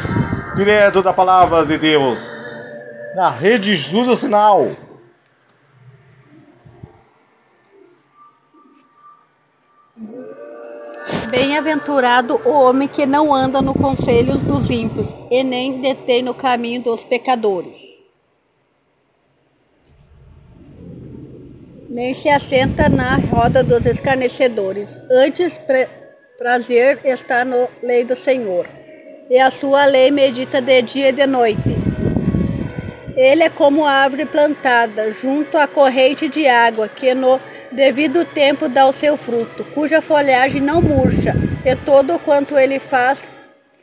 direto 0.56 1.02
da 1.02 1.12
palavra 1.12 1.66
de 1.66 1.78
Deus, 1.78 2.82
na 3.14 3.30
rede 3.30 3.76
Jesus 3.76 4.08
o 4.08 4.16
Sinal. 4.16 4.85
Bem-aventurado 11.30 12.40
o 12.46 12.50
homem 12.50 12.88
que 12.88 13.06
não 13.06 13.34
anda 13.34 13.62
no 13.62 13.74
conselho 13.74 14.38
dos 14.38 14.70
ímpios 14.70 15.08
e 15.32 15.44
nem 15.44 15.82
detém 15.82 16.22
no 16.22 16.34
caminho 16.34 16.82
dos 16.82 17.04
pecadores. 17.04 18.00
Nem 21.90 22.14
se 22.14 22.30
assenta 22.30 22.90
na 22.90 23.16
roda 23.16 23.64
dos 23.64 23.86
escarnecedores. 23.86 24.90
Antes, 25.10 25.60
prazer 26.38 27.00
está 27.04 27.44
no 27.44 27.68
lei 27.82 28.04
do 28.04 28.16
Senhor, 28.16 28.68
e 29.30 29.40
a 29.40 29.50
sua 29.50 29.86
lei 29.86 30.12
medita 30.12 30.62
de 30.62 30.82
dia 30.84 31.10
e 31.10 31.14
de 31.14 31.26
noite. 31.26 31.76
Ele 33.16 33.44
é 33.44 33.50
como 33.50 33.86
árvore 33.86 34.26
plantada 34.26 35.12
junto 35.12 35.58
à 35.58 35.66
corrente 35.68 36.28
de 36.28 36.48
água, 36.48 36.90
que 36.90 37.14
no 37.14 37.40
devido 37.76 38.26
tempo 38.26 38.70
dá 38.70 38.88
o 38.88 38.94
seu 38.94 39.18
fruto, 39.18 39.64
cuja 39.74 40.02
folhagem 40.02 40.62
não 40.62 40.82
murcha, 40.82 41.34
e 41.66 41.76
todo 41.76 42.18
quanto 42.20 42.58
ele 42.58 42.80
faz 42.80 43.20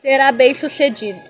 será 0.01 0.31
bem 0.31 0.53
sucedido. 0.53 1.21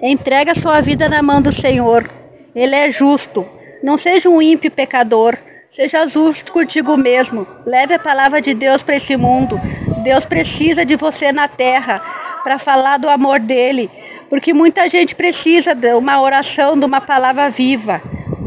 Entrega 0.00 0.54
sua 0.54 0.80
vida 0.80 1.08
na 1.08 1.20
mão 1.22 1.42
do 1.42 1.50
Senhor. 1.50 2.08
Ele 2.54 2.76
é 2.76 2.88
justo. 2.88 3.44
Não 3.82 3.98
seja 3.98 4.28
um 4.28 4.40
ímpio 4.40 4.70
pecador. 4.70 5.36
Seja 5.72 6.06
justo 6.06 6.52
contigo 6.52 6.96
mesmo. 6.96 7.44
Leve 7.66 7.94
a 7.94 7.98
palavra 7.98 8.40
de 8.40 8.54
Deus 8.54 8.80
para 8.80 8.96
esse 8.96 9.16
mundo. 9.16 9.60
Deus 10.04 10.24
precisa 10.24 10.84
de 10.84 10.94
você 10.94 11.32
na 11.32 11.48
terra 11.48 12.00
para 12.44 12.58
falar 12.58 12.98
do 12.98 13.08
amor 13.08 13.40
dele, 13.40 13.90
porque 14.30 14.54
muita 14.54 14.88
gente 14.88 15.14
precisa 15.14 15.74
de 15.74 15.92
uma 15.94 16.20
oração, 16.20 16.78
de 16.78 16.86
uma 16.86 17.00
palavra 17.00 17.50
viva. 17.50 18.00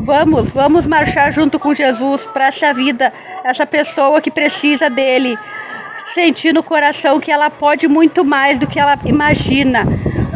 Vamos, 0.04 0.50
vamos 0.50 0.88
marchar 0.88 1.32
junto 1.32 1.60
com 1.60 1.76
Jesus 1.76 2.26
para 2.26 2.48
essa 2.48 2.74
vida, 2.74 3.14
essa 3.44 3.68
pessoa 3.68 4.20
que 4.20 4.32
precisa 4.32 4.90
dele. 4.90 5.38
Sentir 6.16 6.52
no 6.54 6.64
coração 6.64 7.20
que 7.20 7.32
ela 7.32 7.52
pode 7.52 7.88
muito 7.88 8.26
mais 8.26 8.58
do 8.58 8.66
que 8.66 8.80
ela 8.80 8.98
imagina. 9.06 9.86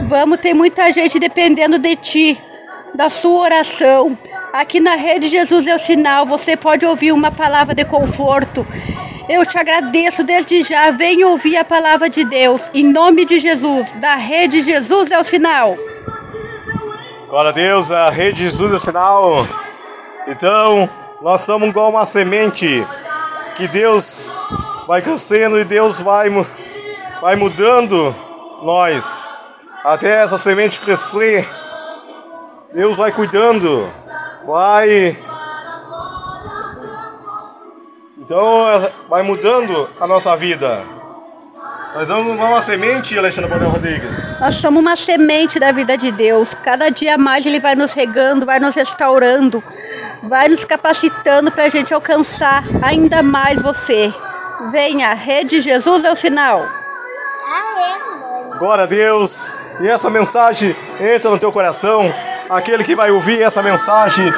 Vamos, 0.07 0.39
tem 0.39 0.53
muita 0.53 0.91
gente 0.91 1.17
dependendo 1.17 1.79
de 1.79 1.95
ti, 1.95 2.39
da 2.93 3.09
sua 3.09 3.41
oração. 3.41 4.15
Aqui 4.53 4.79
na 4.79 4.95
Rede 4.95 5.29
Jesus 5.29 5.65
é 5.65 5.75
o 5.75 5.79
sinal, 5.79 6.27
você 6.27 6.55
pode 6.55 6.85
ouvir 6.85 7.11
uma 7.11 7.31
palavra 7.31 7.73
de 7.73 7.83
conforto. 7.83 8.65
Eu 9.27 9.43
te 9.47 9.57
agradeço 9.57 10.23
desde 10.23 10.61
já. 10.61 10.91
Venha 10.91 11.27
ouvir 11.27 11.57
a 11.57 11.65
palavra 11.65 12.07
de 12.07 12.23
Deus, 12.23 12.61
em 12.71 12.83
nome 12.83 13.25
de 13.25 13.39
Jesus, 13.39 13.91
da 13.93 14.15
Rede 14.15 14.61
Jesus 14.61 15.09
é 15.09 15.17
o 15.19 15.23
sinal. 15.23 15.75
Glória 17.27 17.49
a 17.49 17.53
Deus, 17.53 17.91
a 17.91 18.07
rede 18.09 18.43
Jesus 18.43 18.71
é 18.71 18.77
sinal. 18.77 19.45
Então, 20.27 20.87
nós 21.21 21.41
somos 21.41 21.69
igual 21.69 21.89
uma 21.89 22.05
semente 22.05 22.85
que 23.57 23.67
Deus 23.67 24.47
vai 24.85 25.01
crescendo 25.01 25.59
e 25.59 25.63
Deus 25.63 25.99
vai, 25.99 26.29
vai 27.19 27.35
mudando 27.35 28.13
nós 28.61 29.37
até 29.83 30.21
essa 30.21 30.37
semente 30.37 30.79
crescer. 30.79 31.49
Deus 32.71 32.95
vai 32.95 33.11
cuidando, 33.11 33.89
vai. 34.45 35.17
Então, 38.19 38.65
vai 39.09 39.23
mudando 39.23 39.89
a 39.99 40.05
nossa 40.05 40.35
vida. 40.35 40.83
Nós 41.95 42.09
vamos 42.09 42.35
uma 42.35 42.61
semente, 42.61 43.17
Alexandre 43.17 43.49
Bonel 43.49 43.69
Rodrigues. 43.69 44.37
Nós 44.41 44.55
somos 44.55 44.81
uma 44.81 44.97
semente 44.97 45.57
da 45.57 45.71
vida 45.71 45.97
de 45.97 46.11
Deus. 46.11 46.53
Cada 46.53 46.89
dia 46.89 47.17
mais 47.17 47.45
Ele 47.45 47.57
vai 47.57 47.73
nos 47.73 47.93
regando, 47.93 48.45
vai 48.45 48.59
nos 48.59 48.75
restaurando, 48.75 49.63
vai 50.23 50.49
nos 50.49 50.65
capacitando 50.65 51.49
para 51.53 51.63
a 51.63 51.69
gente 51.69 51.93
alcançar 51.93 52.65
ainda 52.81 53.23
mais 53.23 53.61
você. 53.61 54.13
Venha, 54.73 55.13
Rede 55.13 55.61
Jesus 55.61 56.03
é 56.03 56.11
o 56.11 56.17
sinal. 56.17 56.67
Glória 58.59 58.83
a 58.83 58.87
Deus. 58.87 59.53
E 59.79 59.87
essa 59.87 60.09
mensagem 60.09 60.75
entra 60.99 61.29
no 61.29 61.39
teu 61.39 61.49
coração. 61.49 62.13
Aquele 62.49 62.83
que 62.83 62.93
vai 62.93 63.09
ouvir 63.09 63.41
essa 63.41 63.63
mensagem 63.63 64.33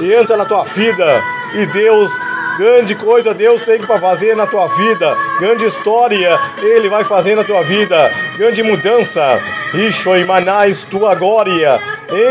e 0.00 0.12
entra 0.12 0.36
na 0.36 0.44
tua 0.44 0.64
vida. 0.64 1.22
E 1.54 1.64
Deus, 1.66 2.10
grande 2.58 2.96
coisa 2.96 3.32
Deus 3.32 3.60
tem 3.60 3.78
para 3.78 3.98
fazer 3.98 4.36
na 4.36 4.46
tua 4.46 4.66
vida. 4.66 5.16
Grande 5.38 5.64
história 5.64 6.38
Ele 6.58 6.88
vai 6.88 7.04
fazer 7.04 7.36
na 7.36 7.44
tua 7.44 7.62
vida. 7.62 8.10
Grande 8.36 8.62
mudança. 8.62 9.40
Ixo 9.72 10.16
e 10.16 10.24
manais 10.24 10.82
tua 10.82 11.14
glória. 11.14 11.80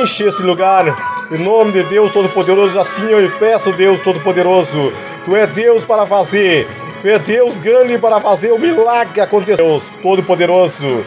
Enche 0.02 0.26
esse 0.26 0.44
lugar. 0.44 1.28
Em 1.32 1.38
nome 1.38 1.72
de 1.72 1.84
Deus 1.84 2.12
Todo-Poderoso, 2.12 2.80
assim 2.80 3.10
eu 3.10 3.30
peço, 3.40 3.72
Deus 3.72 4.00
Todo-Poderoso. 4.02 4.94
Tu 5.26 5.36
é 5.36 5.48
Deus 5.48 5.86
para 5.86 6.06
fazer. 6.06 6.68
Tu 7.02 7.08
é 7.08 7.20
Deus 7.20 7.58
grande 7.58 7.98
para 7.98 8.20
fazer 8.20 8.52
o 8.52 8.60
milagre 8.60 9.22
acontecer. 9.22 9.62
Deus 9.62 9.90
Todo-Poderoso. 10.02 11.06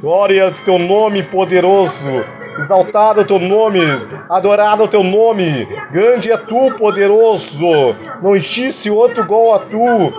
Glória 0.00 0.44
ao 0.44 0.52
teu 0.52 0.78
nome 0.78 1.22
poderoso. 1.24 2.37
Exaltado 2.58 3.20
o 3.20 3.24
teu 3.24 3.38
nome, 3.38 3.80
adorado 4.28 4.84
o 4.84 4.88
teu 4.88 5.04
nome. 5.04 5.66
Grande 5.90 6.32
é 6.32 6.36
tu, 6.36 6.72
poderoso. 6.76 7.94
Não 8.20 8.34
existe 8.34 8.90
outro 8.90 9.22
igual 9.22 9.54
a 9.54 9.60
tu. 9.60 10.12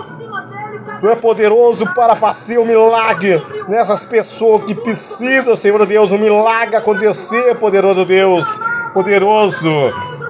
Tu 1.00 1.08
é 1.08 1.16
poderoso 1.16 1.86
para 1.94 2.16
fazer 2.16 2.58
o 2.58 2.64
milagre 2.64 3.42
nessas 3.68 4.04
pessoas 4.04 4.64
que 4.64 4.74
precisam, 4.74 5.54
Senhor 5.54 5.84
Deus, 5.86 6.12
um 6.12 6.18
milagre 6.18 6.76
acontecer, 6.76 7.54
poderoso 7.54 8.04
Deus, 8.04 8.46
poderoso. 8.92 9.70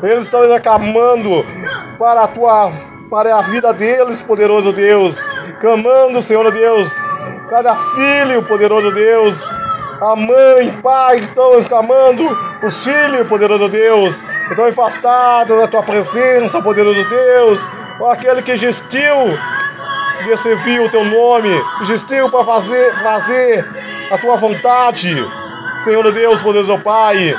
Eles 0.03 0.25
estão 0.25 0.41
aclamando 0.53 1.45
para 1.99 2.25
a 2.25 2.29
tua, 2.29 2.71
para 3.11 3.37
a 3.37 3.43
vida 3.43 3.73
deles, 3.73 4.23
poderoso 4.23 4.73
Deus, 4.73 5.27
clamando, 5.61 6.23
Senhor 6.23 6.51
Deus, 6.53 6.89
cada 7.49 7.75
filho, 7.75 8.43
poderoso 8.45 8.93
Deus, 8.93 9.51
a 10.01 10.17
mãe, 10.17 10.81
pai, 10.83 11.19
estão 11.19 11.59
exclamando, 11.59 12.25
os 12.63 12.85
filhos, 12.85 13.29
poderoso 13.29 13.69
Deus, 13.69 14.25
estão 14.49 14.65
afastados 14.67 15.59
da 15.59 15.69
tua 15.69 15.83
presença, 15.83 16.63
poderoso 16.63 17.05
Deus, 17.05 17.61
aquele 18.11 18.41
que 18.41 18.57
gestiu 18.57 19.15
de 20.25 20.37
servir 20.39 20.81
o 20.81 20.89
teu 20.89 21.05
nome, 21.05 21.51
gestiu 21.85 22.31
para 22.31 22.45
fazer, 22.45 22.95
fazer 23.03 23.69
a 24.11 24.17
tua 24.17 24.37
vontade, 24.37 25.15
Senhor 25.85 26.11
Deus, 26.11 26.41
poderoso 26.41 26.79
Pai, 26.79 27.37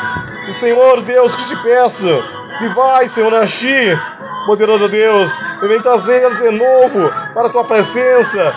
e 0.47 0.53
Senhor 0.53 1.01
Deus, 1.01 1.33
que 1.33 1.47
te 1.47 1.55
peço, 1.63 2.07
e 2.61 2.67
vai, 2.69 3.07
Senhor, 3.07 3.33
agir, 3.33 3.99
poderoso 4.45 4.87
Deus, 4.87 5.31
e 5.63 5.67
vem 5.67 5.81
trazer 5.81 6.23
eles 6.23 6.37
de 6.37 6.51
novo 6.51 7.11
para 7.33 7.47
a 7.47 7.49
tua 7.49 7.63
presença, 7.63 8.53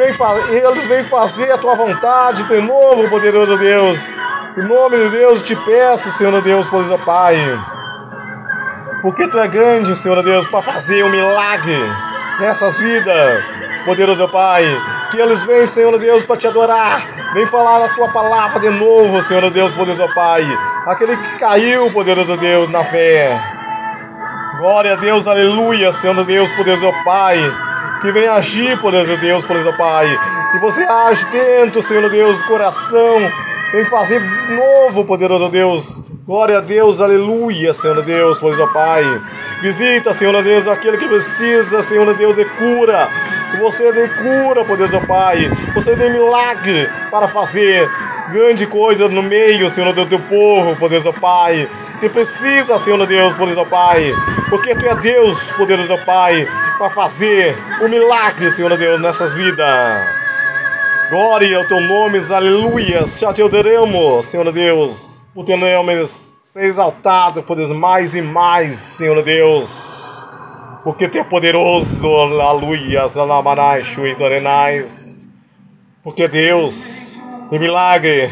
vem 0.00 0.64
eles 0.64 0.86
vêm 0.86 1.04
fazer 1.04 1.52
a 1.52 1.58
tua 1.58 1.74
vontade 1.74 2.44
de 2.44 2.60
novo, 2.60 3.08
poderoso 3.10 3.58
Deus, 3.58 3.98
em 4.56 4.62
nome 4.62 4.96
de 4.96 5.10
Deus, 5.10 5.42
te 5.42 5.54
peço, 5.54 6.10
Senhor 6.10 6.40
Deus, 6.40 6.66
poderoso 6.68 7.04
Pai, 7.04 7.36
porque 9.02 9.28
tu 9.28 9.38
é 9.38 9.46
grande, 9.46 9.96
Senhor 9.96 10.22
Deus, 10.22 10.46
para 10.46 10.62
fazer 10.62 11.04
um 11.04 11.10
milagre 11.10 11.76
nessas 12.38 12.78
vidas, 12.78 13.44
poderoso 13.84 14.26
Pai. 14.28 14.64
Que 15.10 15.18
eles 15.18 15.42
venham, 15.44 15.66
Senhor 15.66 15.98
Deus, 15.98 16.22
para 16.22 16.36
te 16.36 16.46
adorar. 16.46 17.02
Vem 17.32 17.46
falar 17.46 17.84
a 17.84 17.88
tua 17.88 18.08
palavra 18.08 18.60
de 18.60 18.70
novo, 18.70 19.20
Senhor 19.22 19.50
Deus, 19.50 19.72
poderoso 19.72 20.14
Pai. 20.14 20.46
Aquele 20.86 21.16
que 21.16 21.38
caiu, 21.38 21.90
poderoso 21.90 22.36
Deus, 22.36 22.70
na 22.70 22.84
fé. 22.84 23.40
Glória 24.58 24.92
a 24.92 24.96
Deus, 24.96 25.26
aleluia, 25.26 25.90
Senhor 25.90 26.22
Deus, 26.24 26.50
poderoso 26.52 26.92
Pai. 27.04 27.38
Que 28.00 28.10
venha 28.12 28.32
agir, 28.32 28.80
poderoso 28.80 29.16
Deus, 29.18 29.44
poderoso 29.44 29.76
Pai. 29.76 30.06
Que 30.52 30.58
você 30.58 30.82
age 30.82 31.26
dentro, 31.26 31.82
Senhor 31.82 32.08
Deus, 32.08 32.40
coração. 32.42 33.49
Vem 33.72 33.84
fazer 33.84 34.20
novo, 34.48 35.04
poderoso 35.04 35.48
Deus. 35.48 36.04
Glória 36.26 36.58
a 36.58 36.60
Deus, 36.60 37.00
aleluia, 37.00 37.72
Senhor 37.72 38.02
Deus, 38.02 38.40
poderoso 38.40 38.72
Pai. 38.72 39.04
Visita, 39.62 40.12
Senhor 40.12 40.42
Deus, 40.42 40.66
aquele 40.66 40.96
que 40.96 41.06
precisa, 41.06 41.80
Senhor 41.80 42.12
Deus, 42.16 42.34
de 42.34 42.44
cura. 42.44 43.08
Você 43.60 43.92
dê 43.92 44.08
cura, 44.08 44.64
poderoso 44.64 45.00
Pai. 45.06 45.48
Você 45.72 45.94
dê 45.94 46.10
milagre 46.10 46.90
para 47.12 47.28
fazer 47.28 47.88
grande 48.32 48.66
coisa 48.66 49.06
no 49.08 49.22
meio, 49.22 49.70
Senhor 49.70 49.94
Deus, 49.94 50.08
do 50.08 50.18
teu 50.18 50.28
povo, 50.28 50.74
poderoso 50.74 51.12
Pai. 51.12 51.68
Que 52.00 52.08
precisa, 52.08 52.76
Senhor 52.76 53.06
Deus, 53.06 53.36
poderoso 53.36 53.70
Pai. 53.70 54.12
Porque 54.48 54.74
tu 54.74 54.84
é 54.84 54.96
Deus, 54.96 55.52
poderoso 55.52 55.96
Pai, 56.04 56.44
para 56.76 56.90
fazer 56.90 57.56
o 57.80 57.88
milagre, 57.88 58.50
Senhor 58.50 58.76
Deus, 58.76 59.00
nessas 59.00 59.32
vidas. 59.32 60.19
Glória 61.10 61.58
ao 61.58 61.66
teu 61.66 61.80
nome, 61.80 62.20
aleluia. 62.32 63.04
Já 63.04 63.32
te 63.32 63.42
adoramos, 63.42 64.26
Senhor 64.26 64.52
Deus. 64.52 65.10
Por 65.34 65.44
teu 65.44 65.56
nome 65.56 66.06
ser 66.44 66.66
exaltado, 66.66 67.42
por 67.42 67.56
Deus, 67.56 67.76
mais 67.76 68.14
e 68.14 68.22
mais, 68.22 68.76
Senhor 68.76 69.20
Deus. 69.24 70.30
Porque 70.84 71.08
tu 71.08 71.18
é 71.18 71.24
poderoso, 71.24 72.06
aleluia. 72.14 73.08
Zalamanai, 73.08 73.82
Shui, 73.82 74.14
Dorenais. 74.14 75.28
Porque 76.00 76.28
Deus 76.28 77.20
de 77.50 77.58
milagre, 77.58 78.30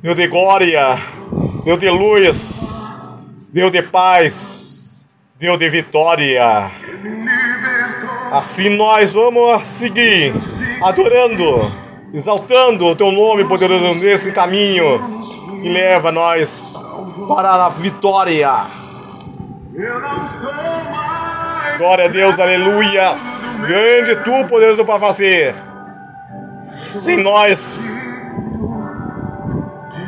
Deus 0.00 0.14
de 0.14 0.28
glória, 0.28 0.96
Deus 1.64 1.80
de 1.80 1.90
luz, 1.90 2.92
Deus 3.52 3.72
de 3.72 3.82
paz, 3.82 5.10
Deus 5.36 5.58
de 5.58 5.68
vitória. 5.68 6.70
Assim 8.30 8.68
nós 8.68 9.12
vamos 9.12 9.64
seguir 9.64 10.32
adorando, 10.84 11.70
exaltando 12.12 12.86
o 12.86 12.96
teu 12.96 13.10
nome 13.12 13.44
poderoso 13.44 13.94
nesse 13.94 14.32
caminho 14.32 15.00
e 15.62 15.68
leva 15.68 16.10
nós 16.10 16.74
para 17.28 17.66
a 17.66 17.68
vitória. 17.68 18.66
Glória 21.78 22.04
a 22.04 22.08
Deus, 22.08 22.38
aleluias. 22.38 23.58
Grande 23.66 24.16
tu, 24.16 24.46
poderoso 24.48 24.84
para 24.84 25.00
fazer. 25.00 25.54
Sem 26.98 27.22
nós, 27.22 28.12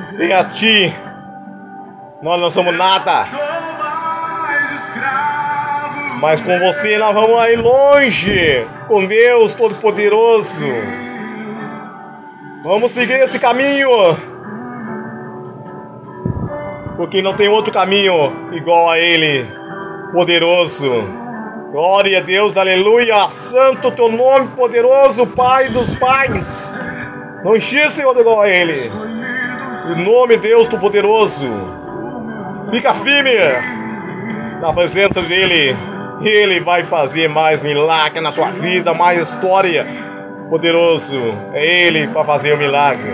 sem 0.05 0.33
a 0.33 0.45
ti, 0.45 0.95
nós 2.23 2.41
não 2.41 2.51
somos 2.51 2.77
nada. 2.77 3.27
Mas 6.25 6.41
com 6.41 6.59
você 6.59 6.97
nós 6.97 7.13
vamos 7.13 7.39
aí 7.39 7.55
longe, 7.55 8.67
com 8.89 9.05
Deus 9.05 9.53
Todo-Poderoso. 9.53 10.65
Vamos 12.63 12.93
seguir 12.93 13.21
esse 13.21 13.39
caminho. 13.39 13.91
Porque 16.97 17.21
não 17.21 17.35
tem 17.35 17.47
outro 17.49 17.71
caminho 17.71 18.49
igual 18.53 18.89
a 18.89 18.99
Ele, 18.99 19.47
poderoso. 20.13 20.89
Glória 21.71 22.17
a 22.17 22.23
Deus, 22.23 22.57
aleluia. 22.57 23.29
Santo 23.29 23.91
teu 23.91 24.11
nome, 24.11 24.49
poderoso, 24.57 25.27
Pai 25.27 25.69
dos 25.69 25.95
pais. 25.99 26.75
Não 27.45 27.55
enchesse 27.55 28.03
outro 28.03 28.23
igual 28.23 28.41
a 28.41 28.49
Ele. 28.49 28.91
Em 29.95 30.03
nome 30.03 30.39
de 30.39 30.49
Deus, 30.49 30.67
tu 30.69 30.79
poderoso. 30.79 31.47
Fica 32.71 32.95
firme 32.95 33.35
na 34.63 34.73
presença 34.73 35.21
dEle. 35.21 35.77
Ele 36.21 36.61
vai 36.61 36.85
fazer 36.85 37.29
mais 37.29 37.63
milagre 37.63 38.21
na 38.21 38.33
tua 38.33 38.51
vida, 38.51 38.95
mais 38.95 39.29
história. 39.29 39.87
Poderoso, 40.49 41.19
é 41.53 41.67
Ele 41.67 42.07
para 42.09 42.25
fazer 42.25 42.53
o 42.55 42.59
milagre. 42.59 43.11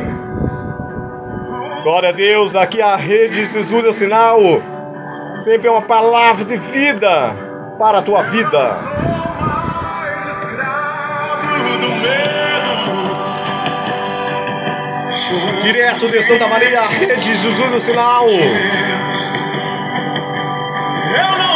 Glória 1.83 2.11
a 2.11 2.13
Deus, 2.13 2.55
aqui 2.55 2.83
a 2.83 2.95
rede 2.95 3.37
Jesus 3.37 3.85
é 3.85 3.89
o 3.89 3.93
sinal. 3.93 4.39
Sempre 5.39 5.69
é 5.69 5.71
uma 5.71 5.83
palavra 5.83 6.45
de 6.45 6.57
vida 6.57 7.35
para 7.79 7.99
a 7.99 8.03
tua 8.03 8.23
vida. 8.23 8.77
Direto 15.63 16.09
de 16.09 16.23
Santa 16.23 16.47
Maria, 16.49 16.83
rede 16.83 17.21
Jesus 17.21 17.71
do 17.71 17.81
sinal. 17.81 18.27
Eu 21.09 21.39
não 21.39 21.50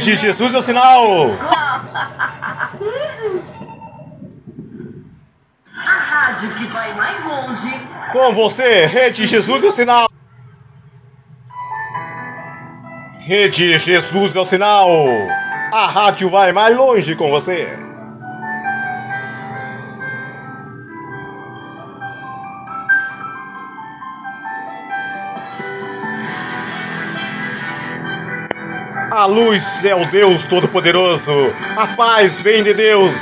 Rede 0.00 0.16
Jesus 0.16 0.54
é 0.54 0.56
o 0.56 0.62
sinal. 0.62 1.04
A 5.76 5.98
rádio 5.98 6.50
que 6.54 6.64
vai 6.68 6.94
mais 6.94 7.22
longe. 7.22 7.86
Com 8.10 8.32
você, 8.32 8.86
Rede 8.86 9.26
Jesus 9.26 9.62
é 9.62 9.66
o 9.66 9.70
sinal. 9.70 10.08
Rede 13.18 13.76
Jesus 13.76 14.34
é 14.34 14.40
o 14.40 14.44
sinal. 14.46 14.88
A 15.70 15.86
rádio 15.86 16.30
vai 16.30 16.50
mais 16.50 16.74
longe 16.74 17.14
com 17.14 17.28
você. 17.28 17.78
A 29.20 29.26
luz 29.26 29.84
é 29.84 29.94
o 29.94 30.06
Deus 30.06 30.46
Todo-Poderoso. 30.46 31.54
A 31.76 31.88
paz 31.88 32.40
vem 32.40 32.62
de 32.62 32.72
Deus 32.72 33.12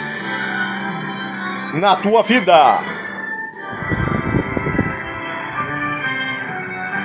na 1.74 1.96
tua 1.96 2.22
vida. 2.22 2.78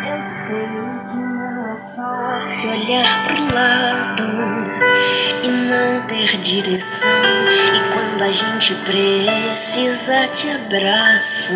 Eu 0.05 0.21
sei 0.21 0.67
que 1.09 1.17
não 1.17 1.71
é 1.71 1.77
fácil 1.95 2.69
olhar 2.69 3.23
pro 3.23 3.55
lado 3.55 4.23
e 5.41 5.47
não 5.47 6.05
ter 6.05 6.37
direção. 6.37 7.09
E 7.73 7.93
quando 7.93 8.21
a 8.21 8.31
gente 8.31 8.75
precisa 8.75 10.27
de 10.27 10.51
abraço, 10.51 11.53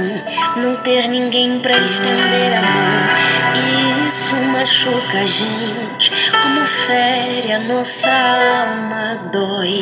não 0.56 0.76
ter 0.78 1.08
ninguém 1.08 1.60
pra 1.60 1.78
estender 1.78 2.58
a 2.58 2.62
mão. 2.64 4.08
Isso 4.08 4.36
machuca 4.36 5.20
a 5.20 5.26
gente, 5.28 6.12
como 6.44 6.66
fere 6.66 7.52
a 7.54 7.60
nossa 7.60 8.10
alma, 8.10 9.30
dói 9.32 9.80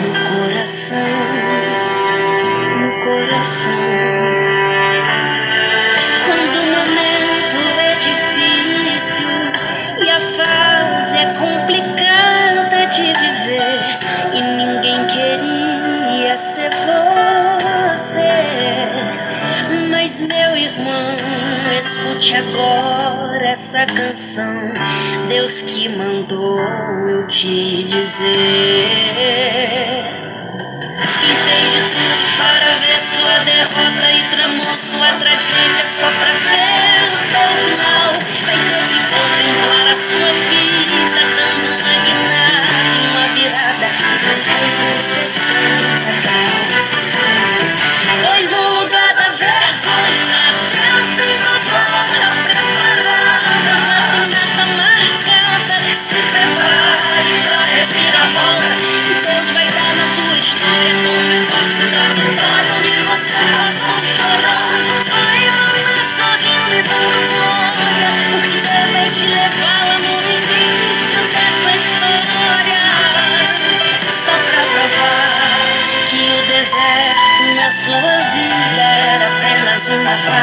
no 0.00 0.12
coração, 0.30 0.98
no 2.80 3.04
coração. 3.04 3.72
Quando 6.24 6.56
o 6.56 6.66
momento 6.76 7.58
é 7.78 7.94
difícil 7.96 9.28
e 9.98 10.10
a 10.10 10.20
fase 10.20 11.18
é 11.18 11.26
complicada 11.34 12.86
de 12.86 13.02
viver 13.02 13.80
e 14.32 14.40
ninguém 14.40 15.06
queria 15.06 16.36
ser 16.36 16.70
você. 17.94 18.32
Mas 19.90 20.20
meu 20.20 20.56
irmão, 20.56 21.16
escute 21.78 22.36
agora 22.36 23.48
essa 23.48 23.86
canção. 23.86 24.72
Deus 25.32 25.62
que 25.62 25.88
mandou 25.88 26.58
eu 27.08 27.26
te 27.26 27.84
dizer. 27.84 28.34
E 31.00 31.36
fez 31.36 31.72
de 31.72 31.80
tudo 31.88 32.36
para 32.36 32.68
ver 32.80 33.00
sua 33.00 33.38
derrota 33.38 34.12
e 34.12 34.22
tramou 34.28 34.76
sua 34.76 35.10
tragédia 35.14 35.86
só 35.98 36.10
pra 36.10 36.34
ver 36.34 37.08
o 37.08 37.16
teu 37.30 37.48
final. 37.64 38.12
Vai 38.44 38.58
ter 38.58 38.84
que 38.88 39.00
contemplar 39.08 39.81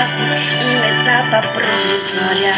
uma 0.09 0.35
fase, 0.35 0.65
uma 0.75 0.87
etapa 0.87 1.47
provisória. 1.47 2.53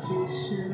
O 0.00 0.02
Pai 0.02 0.69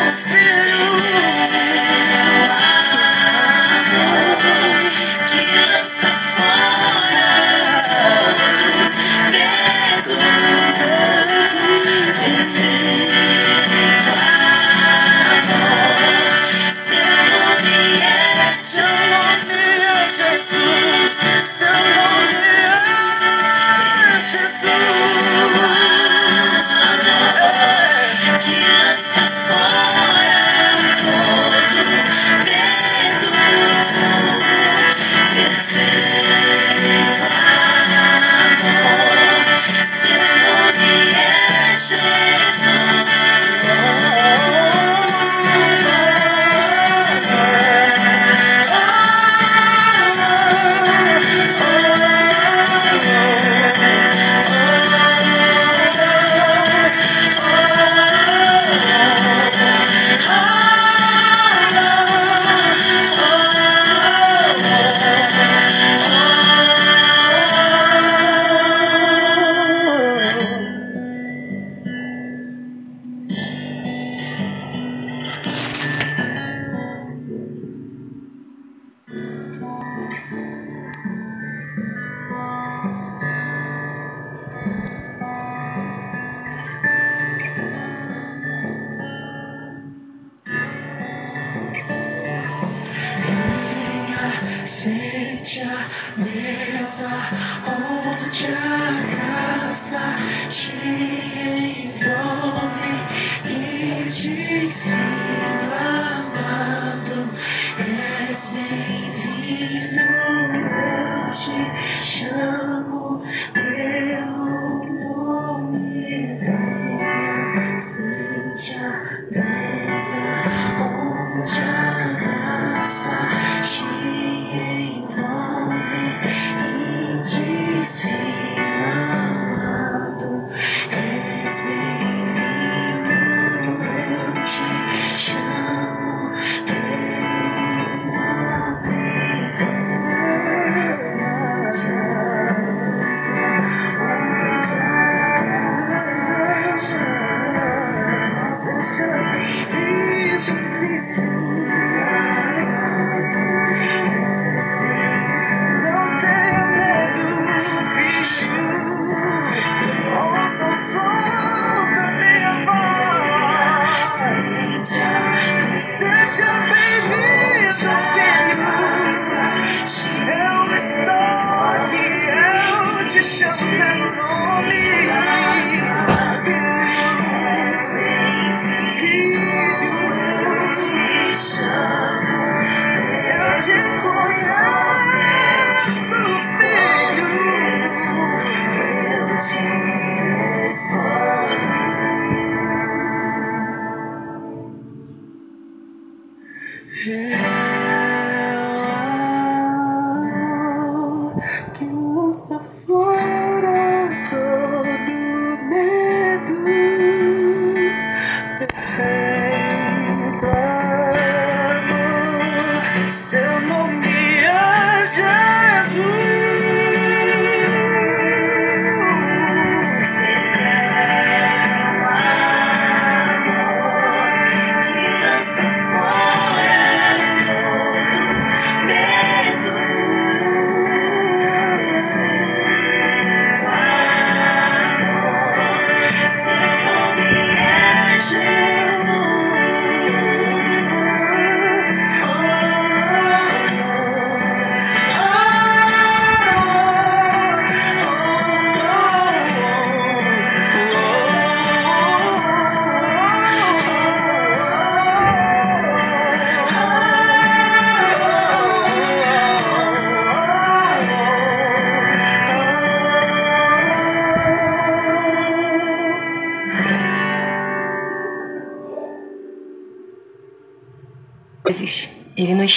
fulfill 0.00 0.99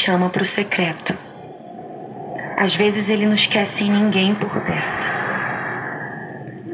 chama 0.03 0.29
para 0.29 0.43
o 0.43 0.45
secreto. 0.45 1.17
Às 2.57 2.75
vezes 2.75 3.09
ele 3.09 3.25
nos 3.25 3.45
quer 3.45 3.65
sem 3.65 3.89
ninguém 3.89 4.35
por 4.35 4.49
perto. 4.49 5.13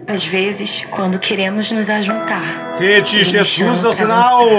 Às 0.07 0.25
vezes, 0.25 0.85
quando 0.89 1.19
queremos 1.19 1.71
nos 1.71 1.87
ajuntar, 1.89 2.77
Ele 2.79 3.05
Jesus 3.05 3.47
chama 3.47 3.69
é 3.69 3.77
o 3.77 3.81
pra 3.81 3.93
sinal. 3.93 4.49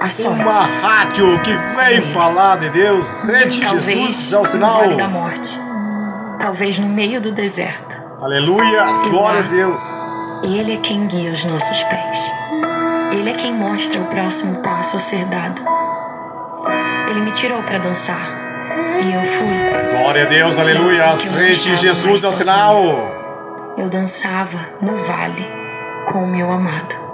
a 0.00 0.08
sorte. 0.08 0.40
Uma 0.40 0.62
rádio 0.62 1.40
que 1.42 1.52
vem 1.52 2.00
falar 2.12 2.60
de 2.60 2.70
Deus. 2.70 3.04
Talvez 3.22 3.54
Jesus 3.54 4.32
é 4.32 4.36
o 4.38 4.42
no 4.42 4.48
sinal. 4.48 4.78
vale 4.78 4.94
da 4.96 5.08
morte. 5.08 5.60
Talvez 6.38 6.78
no 6.78 6.88
meio 6.88 7.20
do 7.20 7.32
deserto. 7.32 7.96
Aleluia, 8.22 8.84
glória 9.10 9.40
a. 9.40 9.42
Deus. 9.42 10.44
Ele 10.44 10.74
é 10.74 10.76
quem 10.76 11.08
guia 11.08 11.32
os 11.32 11.44
nossos 11.44 11.82
pés. 11.82 12.32
Ele 13.10 13.30
é 13.30 13.34
quem 13.34 13.52
mostra 13.52 14.00
o 14.00 14.04
próximo 14.06 14.62
passo 14.62 14.96
a 14.96 15.00
ser 15.00 15.24
dado. 15.24 15.60
Tirou 17.38 17.62
para 17.62 17.78
dançar. 17.78 18.36
E 19.00 19.14
eu 19.14 19.20
fui. 19.20 19.96
Glória 19.96 20.24
a 20.24 20.26
Deus, 20.26 20.58
aleluia. 20.58 21.14
Rede 21.14 21.76
Jesus 21.76 22.24
é 22.24 22.28
o 22.28 22.32
sinal. 22.32 23.74
Eu 23.78 23.88
dançava 23.88 24.58
no 24.82 24.96
vale 24.96 25.46
com 26.10 26.24
o 26.24 26.26
meu 26.26 26.50
amado. 26.50 27.07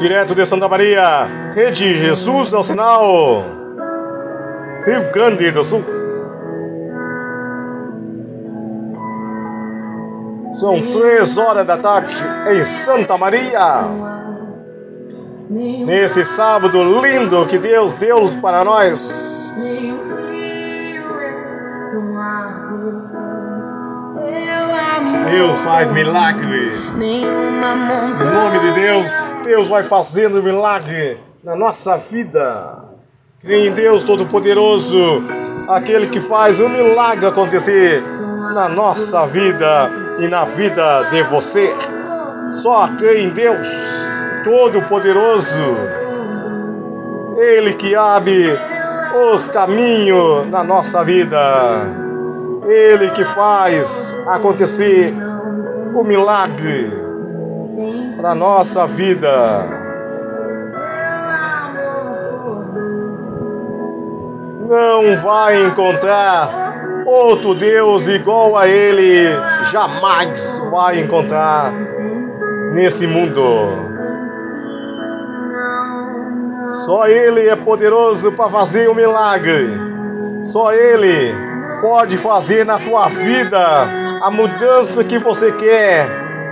Direto 0.00 0.34
de 0.34 0.46
Santa 0.46 0.66
Maria, 0.66 1.26
Rede 1.54 1.94
Jesus 1.94 2.54
é 2.54 2.56
o 2.56 2.62
sinal. 2.62 3.44
Rio 4.86 5.12
Grande 5.12 5.50
do 5.50 5.62
Sul. 5.62 5.84
São 10.54 10.80
três 10.90 11.36
horas 11.36 11.66
da 11.66 11.76
tarde 11.76 12.14
em 12.50 12.64
Santa 12.64 13.18
Maria. 13.18 13.84
Nesse 15.50 16.24
sábado 16.24 16.82
lindo 17.02 17.44
que 17.44 17.58
Deus 17.58 17.92
deu 17.92 18.26
para 18.40 18.64
nós. 18.64 19.52
Deus 25.30 25.60
faz 25.60 25.92
milagre. 25.92 26.72
Nenhuma 26.96 27.76
montanha. 27.76 28.30
Em 28.30 28.34
nome 28.34 28.58
de 28.58 28.72
Deus, 28.72 29.34
Deus 29.44 29.68
vai 29.68 29.82
fazendo 29.82 30.42
milagre 30.42 31.18
na 31.44 31.54
nossa 31.54 31.96
vida. 31.96 32.84
Crê 33.40 33.68
em 33.68 33.72
Deus 33.72 34.02
Todo-Poderoso, 34.02 35.22
aquele 35.68 36.08
que 36.08 36.20
faz 36.20 36.58
o 36.60 36.68
milagre 36.68 37.26
acontecer 37.26 38.02
na 38.54 38.68
nossa 38.68 39.26
vida 39.26 39.90
e 40.18 40.28
na 40.28 40.44
vida 40.44 41.04
de 41.10 41.22
você. 41.22 41.74
Só 42.50 42.88
crê 42.98 43.22
em 43.22 43.30
Deus 43.30 43.66
Todo-Poderoso, 44.44 45.76
Ele 47.38 47.72
que 47.74 47.94
abre 47.94 48.58
os 49.32 49.48
caminhos 49.48 50.46
na 50.48 50.62
nossa 50.64 51.02
vida, 51.04 51.38
ele 52.70 53.10
que 53.10 53.24
faz 53.24 54.16
acontecer 54.28 55.12
o 55.92 56.04
milagre 56.04 56.92
para 58.16 58.32
nossa 58.32 58.86
vida. 58.86 59.64
Não 64.68 65.18
vai 65.18 65.66
encontrar 65.66 67.04
outro 67.04 67.56
Deus 67.56 68.06
igual 68.06 68.56
a 68.56 68.68
Ele, 68.68 69.24
jamais 69.72 70.62
vai 70.70 71.00
encontrar 71.00 71.72
nesse 72.72 73.04
mundo. 73.04 73.42
Só 76.68 77.08
Ele 77.08 77.48
é 77.48 77.56
poderoso 77.56 78.30
para 78.30 78.48
fazer 78.48 78.88
o 78.88 78.92
um 78.92 78.94
milagre. 78.94 79.68
Só 80.44 80.72
Ele 80.72 81.49
pode 81.80 82.16
fazer 82.16 82.64
na 82.64 82.78
tua 82.78 83.08
vida 83.08 83.58
a 84.22 84.30
mudança 84.30 85.02
que 85.02 85.18
você 85.18 85.52
quer 85.52 86.08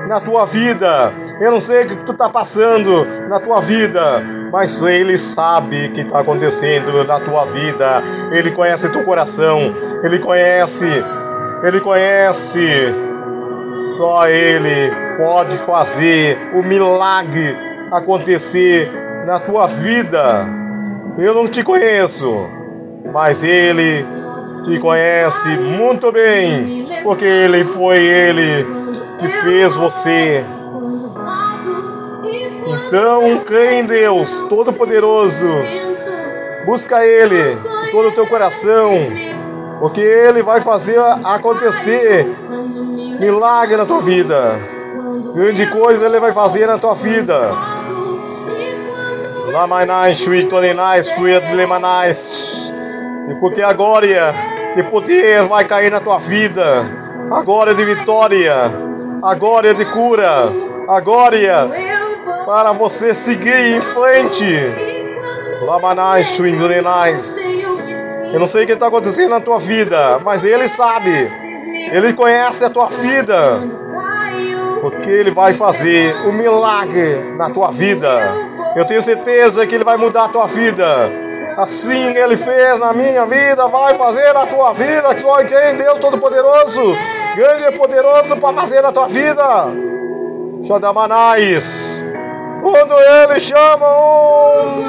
na 0.09 0.20
tua 0.20 0.47
vida. 0.47 1.12
Eu 1.41 1.51
não 1.51 1.61
sei 1.61 1.85
o 1.85 1.89
que 1.89 1.97
tu 1.97 2.14
tá 2.14 2.29
passando 2.29 3.07
na 3.29 3.39
tua 3.39 3.61
vida, 3.61 4.22
mas 4.51 4.83
Ele 4.83 5.16
sabe 5.18 5.87
o 5.87 5.93
que 5.93 6.01
está 6.01 6.20
acontecendo 6.20 7.05
na 7.05 7.20
tua 7.20 7.45
vida. 7.45 8.03
Ele 8.33 8.51
conhece 8.51 8.89
teu 8.89 9.05
coração. 9.05 9.74
Ele 10.03 10.18
conhece. 10.18 10.87
Ele 11.62 11.81
conhece. 11.81 12.95
Só 13.97 14.26
Ele 14.26 14.91
pode 15.18 15.59
fazer 15.59 16.39
o 16.55 16.62
milagre 16.62 17.55
acontecer 17.93 18.91
na 19.26 19.39
tua 19.39 19.66
vida. 19.66 20.47
Eu 21.18 21.35
não 21.35 21.47
te 21.47 21.62
conheço, 21.62 22.49
mas 23.12 23.45
Ele 23.45 24.03
te 24.64 24.78
conhece 24.78 25.49
muito 25.51 26.11
bem, 26.12 26.84
porque 27.03 27.24
Ele 27.24 27.64
foi 27.64 27.99
Ele 27.99 28.66
que 29.18 29.28
fez 29.28 29.74
você. 29.74 30.44
Então, 32.66 33.38
crê 33.44 33.80
em 33.80 33.84
Deus 33.84 34.38
Todo-Poderoso. 34.49 35.46
Busca 36.66 37.05
Ele 37.05 37.57
com 37.57 37.90
todo 37.90 38.09
o 38.09 38.12
teu 38.12 38.26
coração, 38.26 38.92
porque 39.80 40.01
Ele 40.01 40.42
vai 40.42 40.61
fazer 40.61 40.99
acontecer 41.24 42.26
milagre 43.18 43.76
na 43.76 43.86
tua 43.86 44.01
vida. 44.01 44.61
Grande 45.34 45.66
coisa 45.66 46.07
Ele 46.07 46.20
vai 46.20 46.32
fazer 46.32 46.66
na 46.66 46.78
tua 46.78 46.94
vida. 46.94 47.53
Lamanais, 49.53 50.22
Tuitonenais, 50.22 51.08
Tuiadlemanais. 51.08 52.67
E 53.29 53.34
porque 53.34 53.63
a 53.63 53.72
glória 53.72 54.34
de 54.75 54.83
poder 54.84 55.42
vai 55.42 55.64
cair 55.64 55.91
na 55.91 56.00
tua 56.00 56.18
vida. 56.18 56.87
A 57.30 57.42
glória 57.42 57.75
de 57.75 57.84
vitória. 57.84 58.55
A 59.22 59.34
glória 59.34 59.75
de 59.75 59.84
cura. 59.84 60.49
A 60.88 61.00
glória 61.00 61.68
para 62.46 62.72
você 62.72 63.14
seguir 63.14 63.76
em 63.76 63.80
frente. 63.80 64.46
Lamanais, 65.61 66.30
Tuitonenais. 66.30 67.59
Eu 68.33 68.41
não 68.41 68.46
sei 68.46 68.64
o 68.64 68.67
que 68.67 68.72
está 68.72 68.87
acontecendo 68.87 69.30
na 69.30 69.41
tua 69.41 69.59
vida, 69.59 70.18
mas 70.25 70.45
Ele 70.45 70.67
sabe. 70.67 71.29
Ele 71.92 72.14
conhece 72.14 72.64
a 72.64 72.71
tua 72.71 72.87
vida. 72.87 73.63
Porque 74.80 75.11
Ele 75.11 75.30
vai 75.30 75.53
fazer 75.53 76.17
um 76.26 76.33
milagre 76.33 77.34
na 77.37 77.50
tua 77.50 77.71
vida. 77.71 78.09
Eu 78.75 78.87
tenho 78.87 79.03
certeza 79.03 79.67
que 79.67 79.75
Ele 79.75 79.84
vai 79.84 79.99
mudar 79.99 80.25
a 80.25 80.29
tua 80.29 80.46
vida. 80.46 81.28
Assim 81.59 82.17
Ele 82.17 82.37
fez 82.37 82.79
na 82.79 82.93
minha 82.93 83.26
vida, 83.26 83.67
vai 83.67 83.93
fazer 83.95 84.33
na 84.33 84.47
tua 84.47 84.72
vida. 84.72 85.13
Que 85.13 85.21
só 85.21 85.39
quem 85.39 85.75
Deus 85.75 85.99
Todo-Poderoso, 85.99 86.97
grande 87.35 87.64
e 87.64 87.72
poderoso 87.72 88.37
para 88.37 88.55
fazer 88.55 88.80
na 88.80 88.93
tua 88.93 89.09
vida. 89.09 89.43
Xadamanais. 90.64 92.01
Quando 92.63 92.95
Ele 92.95 93.41
chama 93.41 93.87
um 93.89 94.85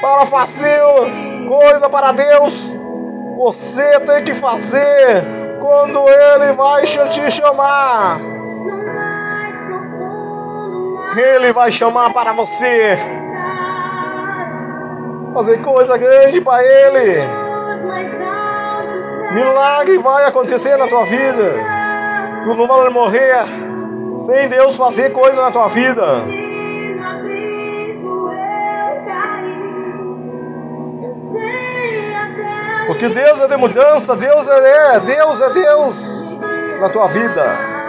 para 0.00 0.26
fazer 0.26 0.80
coisa 1.46 1.88
para 1.88 2.10
Deus, 2.10 2.74
você 3.38 4.00
tem 4.00 4.24
que 4.24 4.34
fazer 4.34 5.22
quando 5.60 6.00
Ele 6.08 6.52
vai 6.54 6.82
te 6.86 7.30
chamar. 7.30 8.18
Ele 11.16 11.52
vai 11.52 11.70
chamar 11.70 12.12
para 12.12 12.32
você 12.32 12.98
fazer 15.32 15.58
coisa 15.62 15.96
grande 15.96 16.40
para 16.40 16.62
Ele. 16.62 17.22
Milagre 19.32 19.98
vai 19.98 20.24
acontecer 20.26 20.76
na 20.76 20.88
tua 20.88 21.04
vida. 21.04 21.54
Tu 22.42 22.54
não 22.54 22.66
vai 22.66 22.88
morrer 22.90 23.44
sem 24.18 24.48
Deus 24.48 24.76
fazer 24.76 25.10
coisa 25.10 25.40
na 25.40 25.50
tua 25.50 25.68
vida. 25.68 26.24
Porque 32.86 33.08
Deus 33.08 33.40
é 33.40 33.46
de 33.46 33.56
mudança, 33.56 34.16
Deus 34.16 34.48
é 34.48 35.00
Deus 35.00 35.40
é 35.40 35.50
Deus 35.50 36.22
na 36.80 36.88
tua 36.88 37.06
vida. 37.08 37.79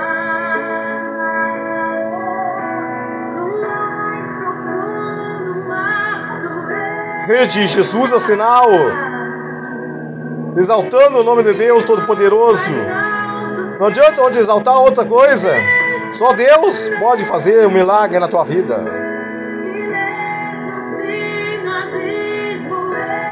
Rede 7.28 7.68
Jesus 7.68 8.24
sinal, 8.24 8.68
exaltando 10.58 11.20
o 11.20 11.24
nome 11.24 11.44
de 11.44 11.54
Deus 11.54 11.84
Todo-Poderoso. 11.84 12.72
Não 13.80 13.88
adianta 13.88 14.22
onde 14.24 14.40
exaltar 14.40 14.80
outra 14.80 15.06
coisa, 15.06 15.52
só 16.18 16.34
Deus 16.34 16.90
pode 17.00 17.24
fazer 17.26 17.66
um 17.68 17.72
milagre 17.72 18.18
na 18.18 18.28
tua 18.28 18.44
vida. 18.44 18.76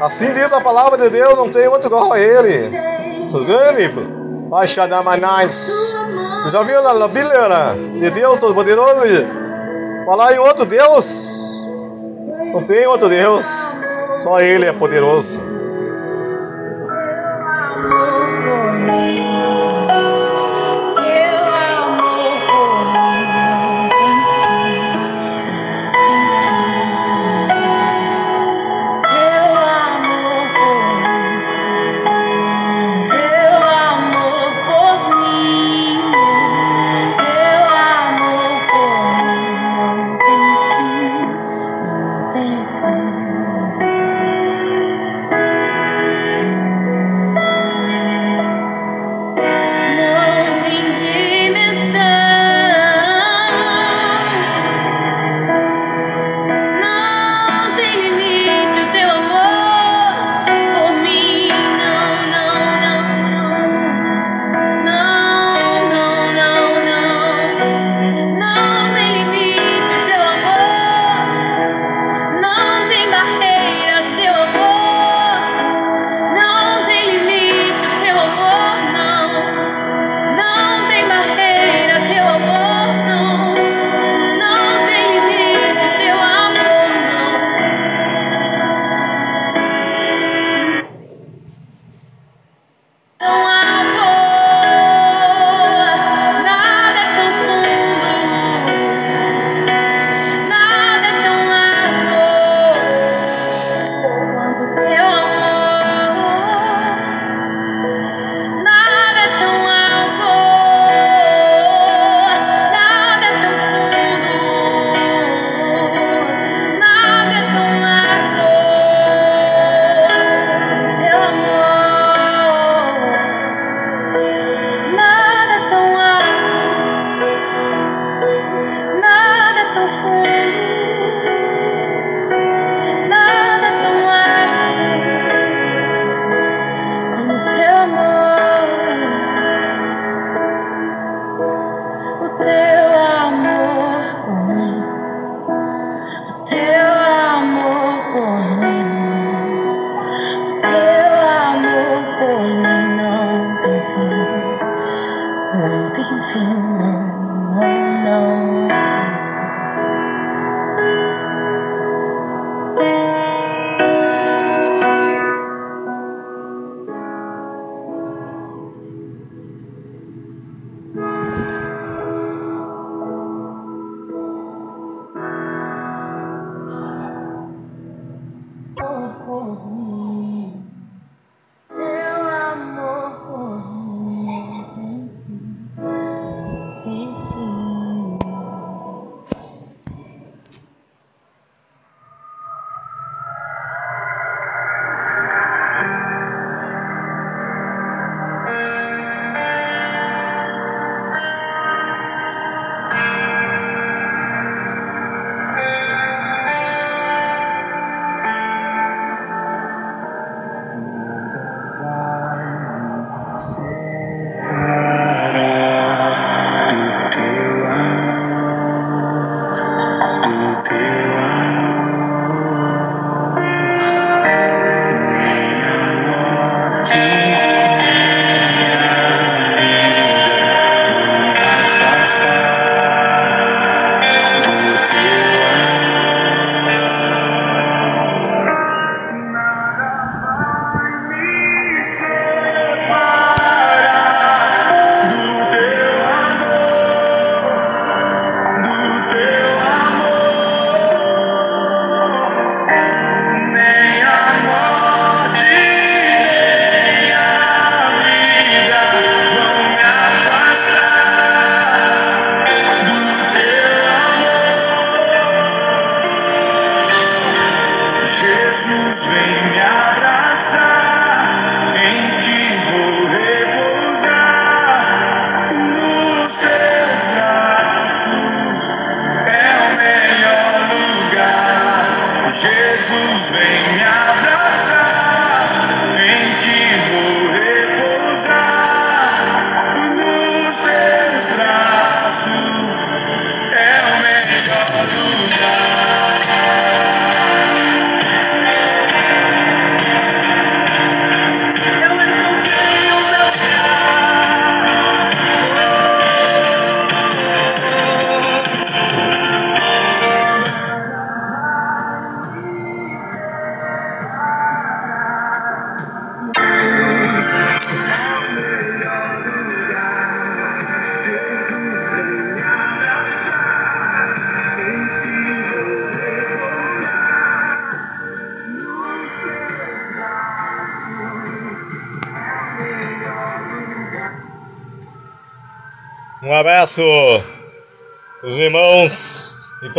Assim 0.00 0.32
diz 0.32 0.52
a 0.52 0.60
palavra 0.60 0.96
de 0.96 1.10
Deus, 1.10 1.36
não 1.36 1.48
tem 1.48 1.66
outro 1.66 1.88
igual 1.88 2.12
a 2.12 2.18
Ele. 2.20 2.70
Grande, 3.44 3.88
Baixadamanais. 4.48 5.68
Você 6.44 6.50
já 6.50 6.62
viu 6.62 6.80
na 6.80 7.08
Bíblia 7.08 7.48
né? 7.48 8.00
de 8.00 8.10
Deus 8.10 8.38
Todo-Poderoso? 8.38 9.02
Falar 10.06 10.32
em 10.32 10.38
outro 10.38 10.64
Deus? 10.64 11.40
Não 12.52 12.64
tem 12.64 12.86
outro 12.86 13.08
Deus. 13.08 13.72
Só 14.22 14.38
Ele 14.38 14.66
é 14.66 14.72
poderoso. 14.72 15.40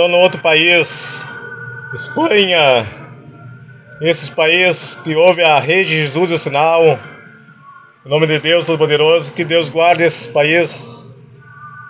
Então, 0.02 0.10
no 0.10 0.18
outro 0.18 0.42
país, 0.42 1.28
Espanha, 1.94 2.88
esses 4.02 4.30
países 4.30 4.96
que 4.96 5.16
houve 5.16 5.44
a 5.44 5.60
rede 5.60 5.92
de 5.92 5.98
Jesus 5.98 6.32
e 6.32 6.34
o 6.34 6.38
sinal. 6.40 7.00
Em 8.04 8.10
nome 8.10 8.26
de 8.26 8.40
Deus 8.40 8.66
Todo-Poderoso, 8.66 9.32
que 9.32 9.46
Deus 9.46 9.70
guarde 9.70 10.02
esses 10.02 10.26
países 10.26 11.16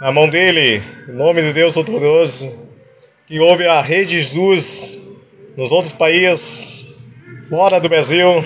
na 0.02 0.12
mão 0.12 0.28
dele. 0.28 0.84
Em 1.08 1.14
nome 1.14 1.42
de 1.42 1.54
Deus 1.54 1.74
Todo-Poderoso, 1.74 2.52
que 3.26 3.40
houve 3.40 3.66
a 3.66 3.80
rede 3.80 4.18
de 4.18 4.24
Jesus 4.24 5.00
nos 5.56 5.72
outros 5.72 5.94
países 5.94 6.86
fora 7.50 7.80
do 7.80 7.88
Brasil. 7.88 8.44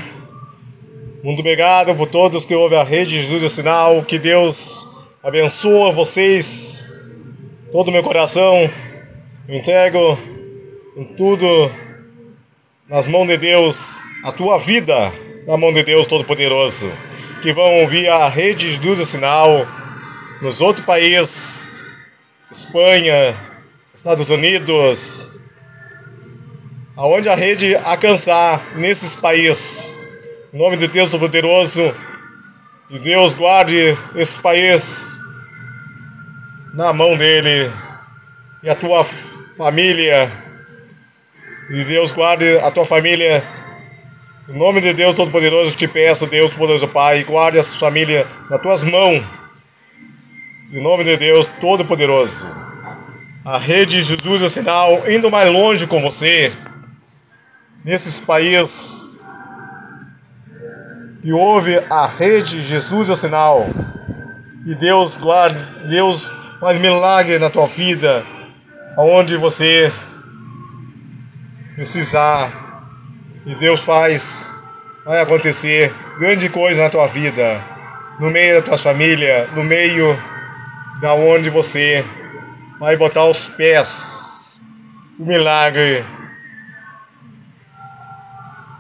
Muito 1.24 1.40
obrigado 1.40 1.96
por 1.96 2.08
todos 2.08 2.46
que 2.46 2.54
ouvem 2.54 2.78
a 2.78 2.84
rede 2.84 3.16
de 3.16 3.22
Jesus 3.24 3.42
e 3.42 3.46
o 3.48 3.50
sinal. 3.50 4.04
Que 4.04 4.20
Deus 4.20 4.88
abençoe 5.24 5.92
vocês. 5.92 6.88
Todo 7.72 7.88
o 7.88 7.92
meu 7.92 8.04
coração 8.04 8.70
eu 9.48 9.56
entrego 9.56 10.18
em 10.98 11.06
tudo 11.16 11.72
nas 12.90 13.06
mãos 13.06 13.28
de 13.28 13.38
Deus. 13.38 14.02
A 14.24 14.32
tua 14.32 14.58
vida 14.58 15.14
na 15.46 15.56
mão 15.56 15.72
de 15.72 15.84
Deus 15.84 16.08
Todo-Poderoso. 16.08 16.92
Que 17.44 17.54
vão 17.54 17.82
ouvir 17.82 18.08
a 18.10 18.28
rede 18.28 18.70
de 18.70 18.76
Jesus 18.76 19.00
e 19.00 19.02
o 19.04 19.06
sinal 19.06 19.68
nos 20.42 20.62
outros 20.62 20.84
países. 20.84 21.70
Espanha, 22.52 23.36
Estados 23.94 24.32
Unidos, 24.32 25.30
aonde 26.98 27.30
a 27.30 27.36
rede 27.36 27.76
alcançar 27.76 28.64
nesses 28.76 29.16
países. 29.16 29.96
Em 30.52 30.58
nome 30.58 30.76
de 30.76 30.88
Deus 30.88 31.12
Todo-Poderoso, 31.12 31.94
que 32.88 32.98
Deus 32.98 33.36
guarde 33.36 33.96
esses 34.16 34.40
países 34.40 35.20
na 36.74 36.92
mão 36.92 37.16
dele 37.16 37.72
e 38.64 38.70
a 38.70 38.74
tua 38.74 39.06
família. 39.58 40.30
E 41.70 41.84
Deus 41.86 42.12
guarde 42.12 42.58
a 42.60 42.70
tua 42.70 42.86
família. 42.86 43.44
Em 44.50 44.58
nome 44.58 44.82
de 44.82 44.94
Deus 44.94 45.16
Todo-Poderoso, 45.16 45.76
te 45.76 45.88
peço, 45.88 46.28
Deus 46.28 46.54
Poderoso 46.54 46.88
Pai, 46.88 47.24
guarde 47.24 47.58
essa 47.58 47.76
família 47.78 48.28
nas 48.50 48.62
tuas 48.62 48.84
mãos. 48.84 49.24
Em 50.72 50.82
nome 50.82 51.04
de 51.04 51.18
Deus 51.18 51.48
Todo-Poderoso. 51.60 52.46
A 53.44 53.58
rede 53.58 54.02
Jesus 54.02 54.42
é 54.42 54.46
o 54.46 54.50
sinal, 54.50 55.10
indo 55.10 55.32
mais 55.32 55.52
longe 55.52 55.88
com 55.88 56.02
você. 56.02 56.52
Nesses 57.84 58.20
países 58.20 59.06
que 61.22 61.32
houve 61.32 61.78
a 61.90 62.06
rede 62.06 62.62
Jesus 62.62 63.10
é 63.10 63.14
o 63.14 63.16
sinal. 63.16 63.68
E 64.66 64.76
Deus 64.76 65.18
guarde, 65.18 65.60
Deus 65.88 66.30
faz 66.60 66.78
milagre 66.80 67.40
na 67.40 67.50
tua 67.50 67.68
vida, 67.68 68.26
onde 68.98 69.36
você 69.36 69.92
precisar 71.76 72.52
e 73.46 73.54
Deus 73.56 73.82
faz 73.82 74.56
vai 75.06 75.22
acontecer 75.22 75.94
grande 76.18 76.50
coisa 76.50 76.82
na 76.82 76.90
tua 76.90 77.06
vida, 77.06 77.62
no 78.20 78.32
meio 78.32 78.56
da 78.56 78.62
tua 78.62 78.78
família, 78.78 79.48
no 79.54 79.64
meio 79.64 80.18
da 81.00 81.14
onde 81.14 81.50
você 81.50 82.04
vai 82.80 82.98
botar 82.98 83.26
os 83.26 83.48
pés. 83.48 84.60
O 85.20 85.26
milagre 85.26 86.04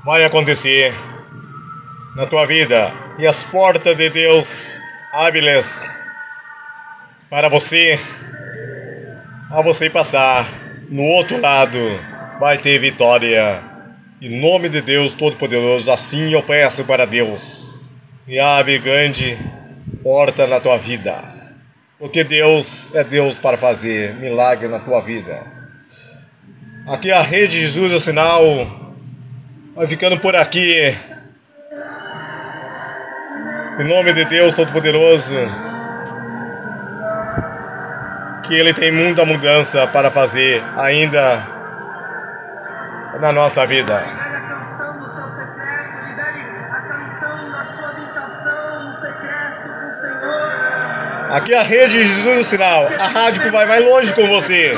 vai 0.03 0.25
acontecer 0.25 0.93
na 2.15 2.25
tua 2.25 2.45
vida 2.45 2.91
e 3.19 3.27
as 3.27 3.43
portas 3.43 3.95
de 3.95 4.09
Deus 4.09 4.79
hábiles 5.13 5.91
para 7.29 7.49
você 7.49 7.99
a 9.49 9.61
você 9.61 9.89
passar 9.89 10.47
no 10.89 11.03
outro 11.03 11.39
lado, 11.39 11.79
vai 12.39 12.57
ter 12.57 12.79
vitória. 12.79 13.61
Em 14.21 14.39
nome 14.39 14.69
de 14.69 14.81
Deus 14.81 15.13
Todo-Poderoso, 15.13 15.91
assim 15.91 16.31
eu 16.33 16.41
peço 16.41 16.83
para 16.83 17.05
Deus. 17.05 17.75
E 18.27 18.39
abre 18.39 18.79
grande 18.79 19.37
porta 20.01 20.47
na 20.47 20.59
tua 20.59 20.77
vida. 20.77 21.15
Porque 21.99 22.23
Deus 22.23 22.89
é 22.93 23.03
Deus 23.03 23.37
para 23.37 23.55
fazer 23.55 24.15
milagre 24.15 24.67
na 24.67 24.79
tua 24.79 24.99
vida. 24.99 25.45
Aqui 26.87 27.11
a 27.11 27.21
Rede 27.21 27.59
Jesus 27.59 27.91
é 27.91 27.95
o 27.95 27.99
sinal. 27.99 28.93
Vai 29.75 29.85
ficando 29.85 30.19
por 30.19 30.35
aqui. 30.35 30.95
Em 33.79 33.83
nome 33.83 34.13
de 34.13 34.25
Deus 34.25 34.53
Todo-Poderoso 34.53 35.35
que 38.47 38.53
ele 38.53 38.73
tem 38.73 38.91
muita 38.91 39.25
mudança 39.25 39.87
para 39.87 40.11
fazer 40.11 40.63
ainda 40.77 41.41
na 43.19 43.31
nossa 43.31 43.65
vida. 43.65 44.01
Aqui 51.31 51.53
é 51.53 51.57
a 51.57 51.63
rede 51.63 52.03
Jesus 52.03 52.37
do 52.37 52.43
Sinal, 52.43 52.87
a 52.97 53.07
rádio 53.07 53.43
que 53.43 53.49
vai 53.49 53.65
mais 53.65 53.83
longe 53.83 54.13
com 54.13 54.25
você. 54.27 54.73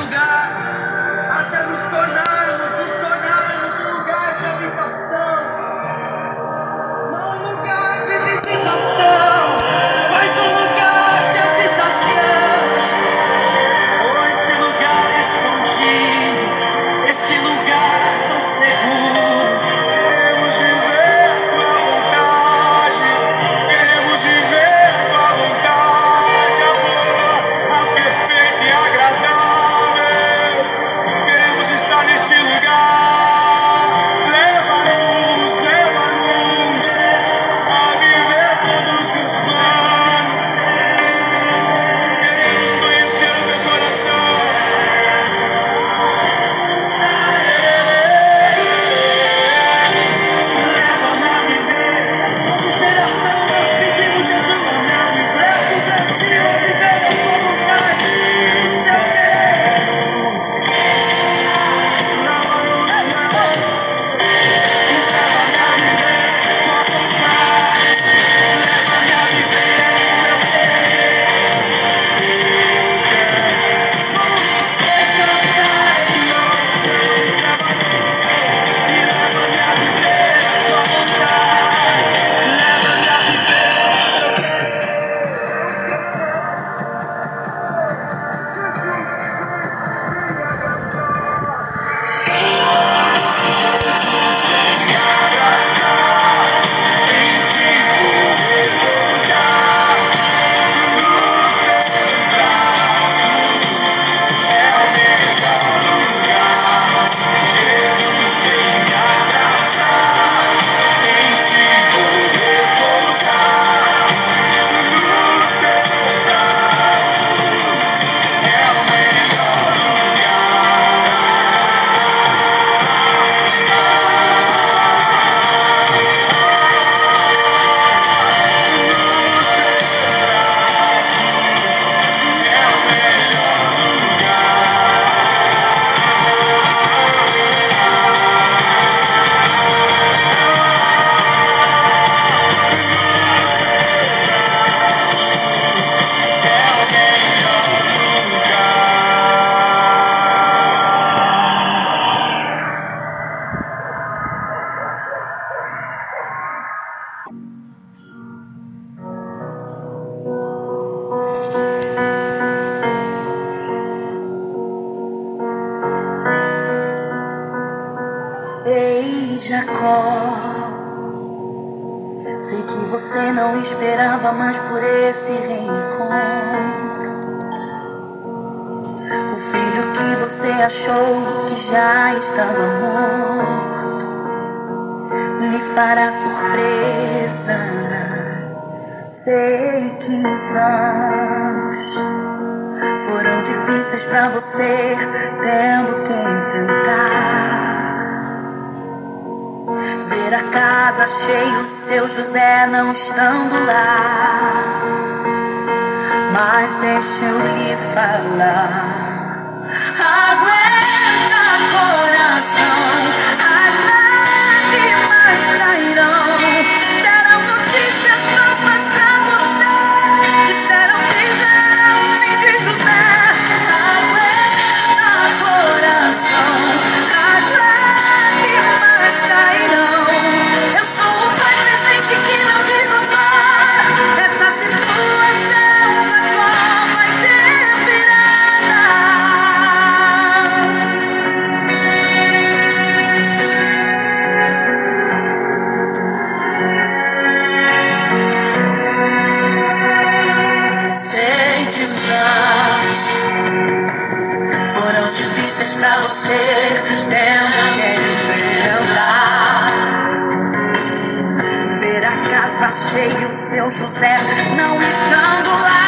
José, 263.71 264.17
não 264.55 264.81
estando 264.81 265.49
lá. 265.49 265.86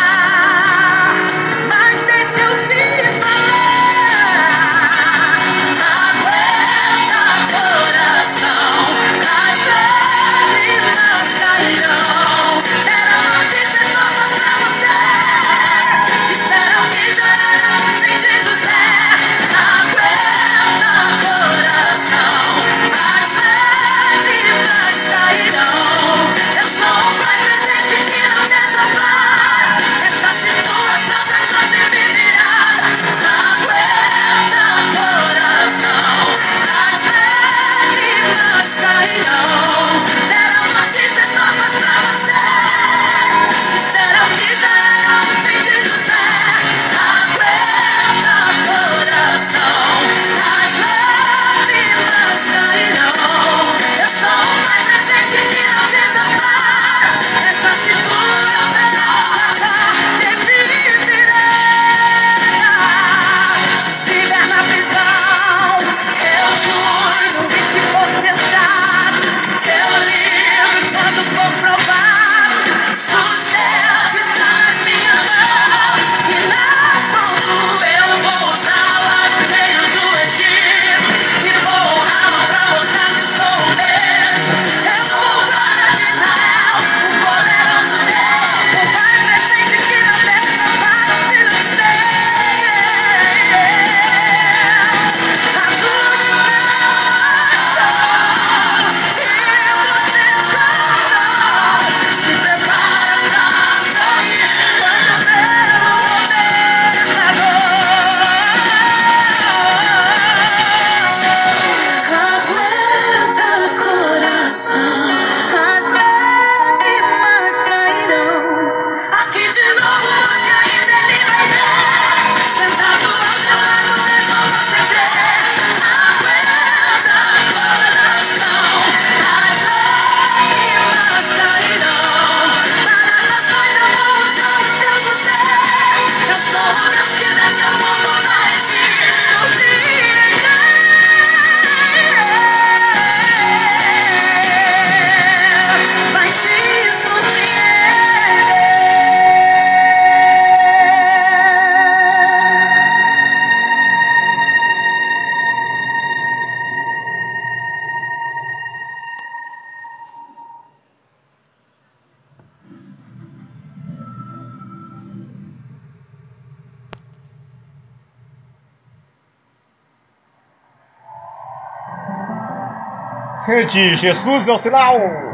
Jesus 173.72 174.48
é 174.48 174.52
o 174.52 174.58
sinal. 174.58 175.29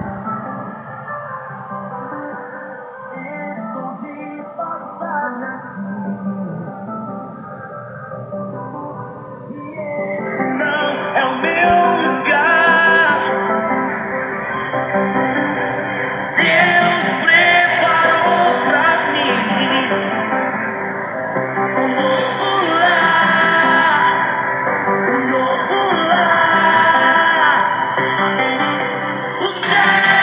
Yeah. 29.86 30.15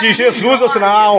de 0.00 0.12
Jesus. 0.12 0.60
o 0.60 0.68
sinal. 0.68 1.16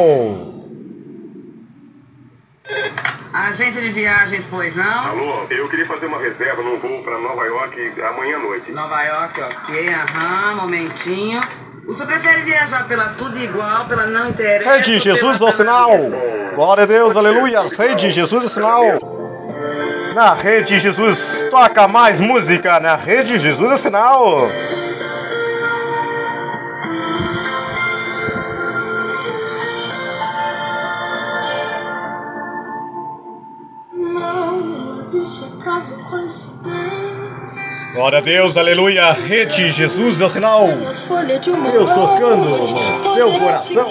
Agência 3.31 3.81
de 3.81 3.89
viagens, 3.91 4.45
pois 4.49 4.75
não? 4.75 5.07
Alô, 5.09 5.45
eu 5.49 5.69
queria 5.69 5.85
fazer 5.85 6.07
uma 6.07 6.19
reserva 6.19 6.61
num 6.63 6.79
voo 6.79 7.03
para 7.03 7.17
Nova 7.19 7.45
York 7.45 8.01
amanhã 8.01 8.37
à 8.37 8.39
noite. 8.39 8.71
Nova 8.71 9.03
York, 9.03 9.41
ok, 9.41 9.93
aham, 9.93 10.55
momentinho. 10.55 11.41
Você 11.85 12.05
prefere 12.05 12.41
viajar 12.41 12.87
pela 12.87 13.09
tudo 13.09 13.37
igual, 13.39 13.85
pela 13.85 14.05
não 14.05 14.29
interesse? 14.29 14.65
Rede 14.67 14.99
Jesus, 14.99 15.41
o 15.41 15.51
sinal! 15.51 15.91
Glória 16.55 16.83
a 16.83 16.87
Deus, 16.87 17.15
aleluia! 17.15 17.61
Rede 17.77 18.11
Jesus, 18.11 18.43
o 18.43 18.49
sinal! 18.49 18.83
Na 20.13 20.33
Rede 20.33 20.77
Jesus, 20.77 21.45
toca 21.49 21.87
mais 21.87 22.19
música! 22.19 22.79
Na 22.79 22.95
Rede 22.95 23.37
Jesus, 23.37 23.71
o 23.71 23.77
sinal! 23.77 24.49
Glória 37.93 38.19
a 38.19 38.21
Deus, 38.21 38.55
aleluia. 38.55 39.11
Rede 39.11 39.69
Jesus 39.69 40.21
é 40.21 40.25
o 40.25 40.29
sinal. 40.29 40.67
Deus 40.67 41.89
tocando 41.91 42.67
no 42.67 43.13
seu 43.13 43.31
coração. 43.39 43.87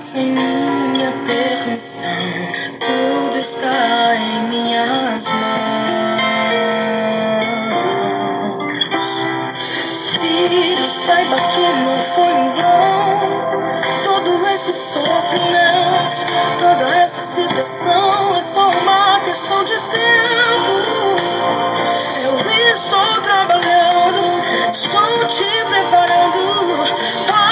Sem 0.00 0.26
minha 0.32 1.12
permissão, 1.26 2.08
tudo 2.80 3.38
está 3.38 4.14
em 4.16 4.48
minhas 4.48 5.28
mãos. 5.28 6.24
Filho, 10.12 10.90
saiba 10.90 11.36
que 11.36 11.66
não 11.84 11.98
foi 11.98 12.30
em 12.30 12.50
vão 12.50 14.13
esse 14.70 14.92
sofrimento, 14.94 16.24
toda 16.58 16.84
essa 16.96 17.22
situação 17.22 18.34
é 18.34 18.40
só 18.40 18.66
uma 18.68 19.20
questão 19.20 19.62
de 19.64 19.78
tempo. 19.90 21.16
Eu 22.24 22.72
estou 22.72 23.20
trabalhando, 23.22 24.20
estou 24.72 25.26
te 25.26 25.44
preparando 25.68 26.38
para 27.26 27.43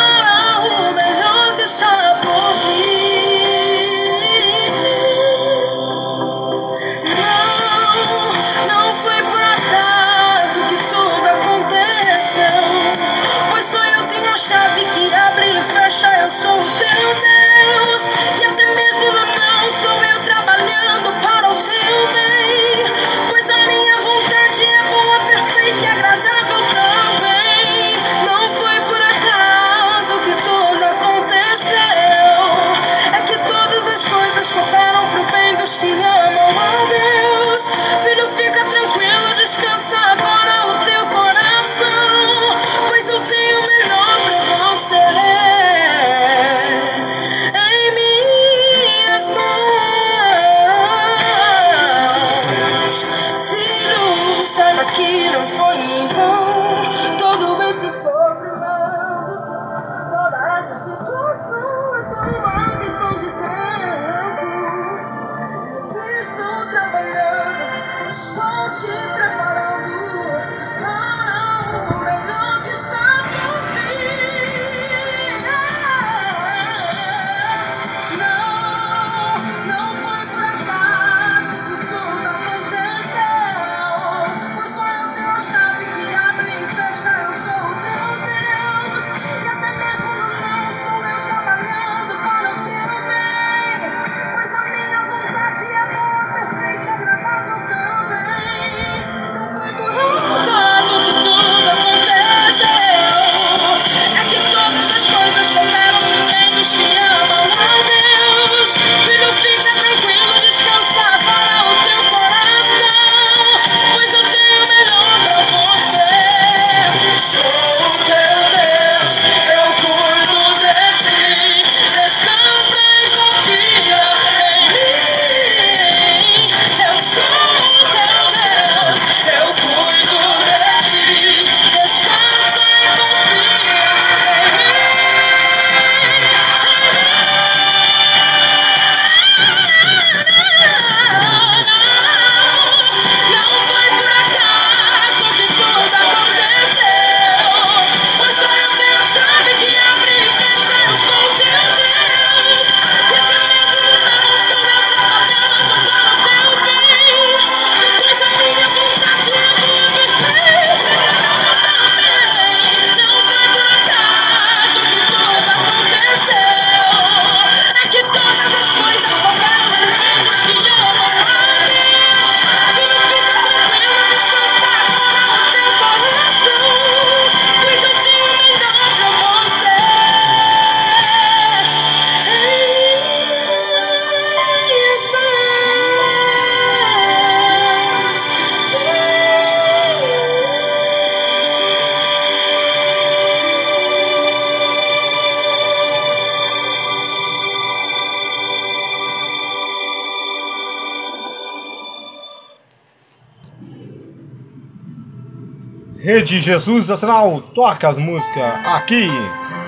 Rede 206.33 206.41
Jesus 206.41 206.87
do 206.87 206.97
Sinal 206.97 207.43
toca 207.55 207.87
as 207.87 207.99
músicas 207.99 208.43
aqui 208.65 209.07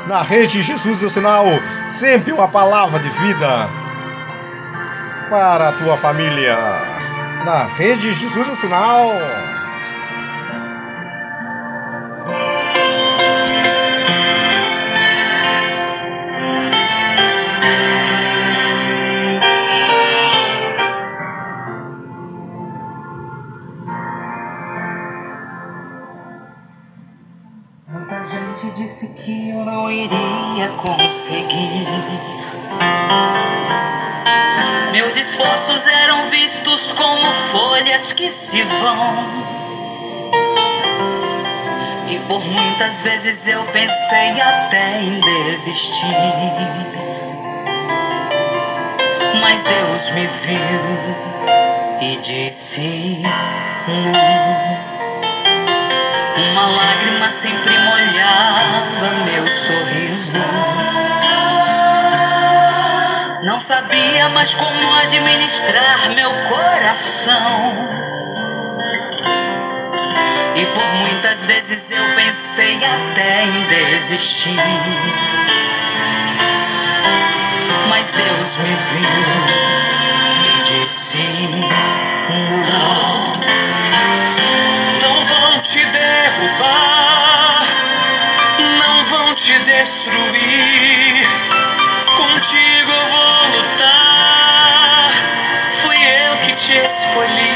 na 0.07 0.23
Rede 0.23 0.63
Jesus 0.63 0.99
do 0.99 1.11
Sinal, 1.11 1.45
sempre 1.91 2.33
uma 2.33 2.49
palavra 2.49 2.99
de 3.01 3.09
vida 3.11 3.69
para 5.29 5.69
a 5.69 5.73
tua 5.73 5.99
família. 5.99 6.57
Na 7.45 7.65
Rede 7.65 8.15
Jesus 8.15 8.49
do 8.49 8.55
Sinal. 8.55 9.11
se 38.35 38.63
vão. 38.63 39.45
E 42.09 42.19
por 42.27 42.45
muitas 42.45 43.01
vezes 43.03 43.47
eu 43.47 43.63
pensei 43.67 44.41
até 44.41 45.01
em 45.01 45.21
desistir. 45.21 46.07
Mas 49.41 49.63
Deus 49.63 50.11
me 50.11 50.27
viu 50.27 51.17
e 52.01 52.17
disse 52.17 53.23
não. 53.87 54.95
Uma 56.51 56.67
lágrima 56.67 57.31
sempre 57.31 57.79
molhava 57.79 59.11
meu 59.27 59.53
sorriso. 59.53 60.39
Não 63.45 63.61
sabia 63.61 64.29
mais 64.31 64.55
como 64.55 64.95
administrar 64.95 66.11
meu 66.11 66.31
coração. 66.49 67.94
Por 70.75 70.93
muitas 70.95 71.47
vezes 71.47 71.89
eu 71.89 72.05
pensei 72.17 72.77
até 72.85 73.45
em 73.45 73.67
desistir. 73.69 74.57
Mas 77.89 78.13
Deus 78.13 78.59
me 78.59 78.75
viu 78.75 79.09
e 80.45 80.63
disse: 80.63 81.19
Não, 82.29 82.75
não 85.01 85.25
vão 85.25 85.61
te 85.61 85.85
derrubar, 85.85 87.67
não 88.81 89.05
vão 89.05 89.35
te 89.37 89.57
destruir. 89.61 91.29
Contigo 92.17 92.91
eu 92.91 93.07
vou 93.07 93.47
lutar. 93.61 95.13
Fui 95.71 95.97
eu 95.97 96.37
que 96.39 96.53
te 96.55 96.73
escolhi. 96.73 97.54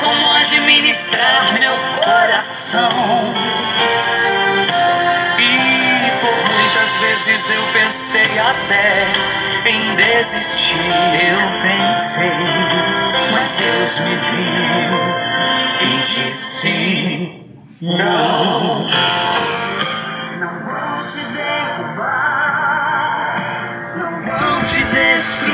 como 0.00 0.32
administrar 0.32 1.52
meu 1.52 1.76
coração. 2.02 2.88
E 5.38 6.10
por 6.20 6.52
muitas 6.52 6.96
vezes 6.98 7.50
eu 7.50 7.62
pensei 7.72 8.38
até 8.38 9.12
em 9.68 9.94
desistir. 9.96 10.76
Eu 10.78 11.40
pensei, 11.62 12.30
mas 13.32 13.58
Deus 13.58 14.00
me 14.00 14.16
viu 14.16 14.92
e 15.80 16.00
disse: 16.00 17.44
Não. 17.80 18.88
Não 20.38 20.54
vão 20.64 21.06
te 21.06 21.22
derrubar, 21.36 22.56
não 23.96 24.12
vão 24.22 24.66
te 24.66 24.84
destruir. 24.84 25.47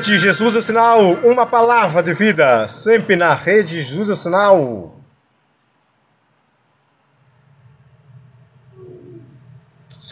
Rede 0.00 0.16
Jesus 0.16 0.56
é 0.56 0.60
sinal, 0.62 1.12
uma 1.22 1.44
palavra 1.44 2.02
de 2.02 2.14
vida. 2.14 2.66
Sempre 2.66 3.16
na 3.16 3.34
rede 3.34 3.82
Jesus 3.82 4.08
é 4.08 4.14
sinal. 4.14 4.98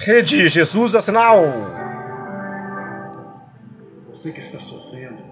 Rede 0.01 0.47
Jesus 0.47 0.94
é 0.94 1.01
sinal. 1.01 1.43
Você 4.10 4.31
que 4.31 4.40
está 4.40 4.60
sofrendo, 4.60 5.23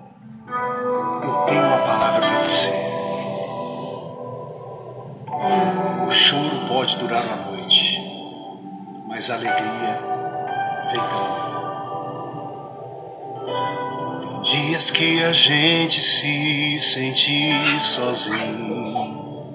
dias 14.67 14.91
que 14.91 15.23
a 15.23 15.33
gente 15.33 16.01
se 16.03 16.81
sente 16.81 17.55
sozinho, 17.81 19.55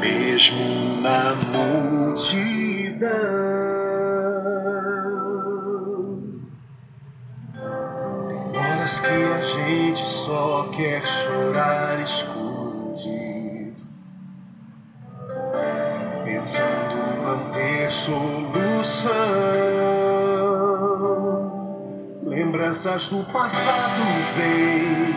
mesmo 0.00 1.00
na 1.02 1.34
multidão. 1.52 3.10
Horas 8.54 9.00
que 9.00 9.06
a 9.06 9.40
gente 9.42 10.00
só 10.00 10.70
quer 10.74 11.06
chorar 11.06 12.00
escondido, 12.00 13.76
pensando 16.24 17.22
não 17.22 17.50
ter 17.52 17.90
Lembranças 22.72 23.08
do 23.10 23.22
passado 23.24 24.02
vêm, 24.34 25.14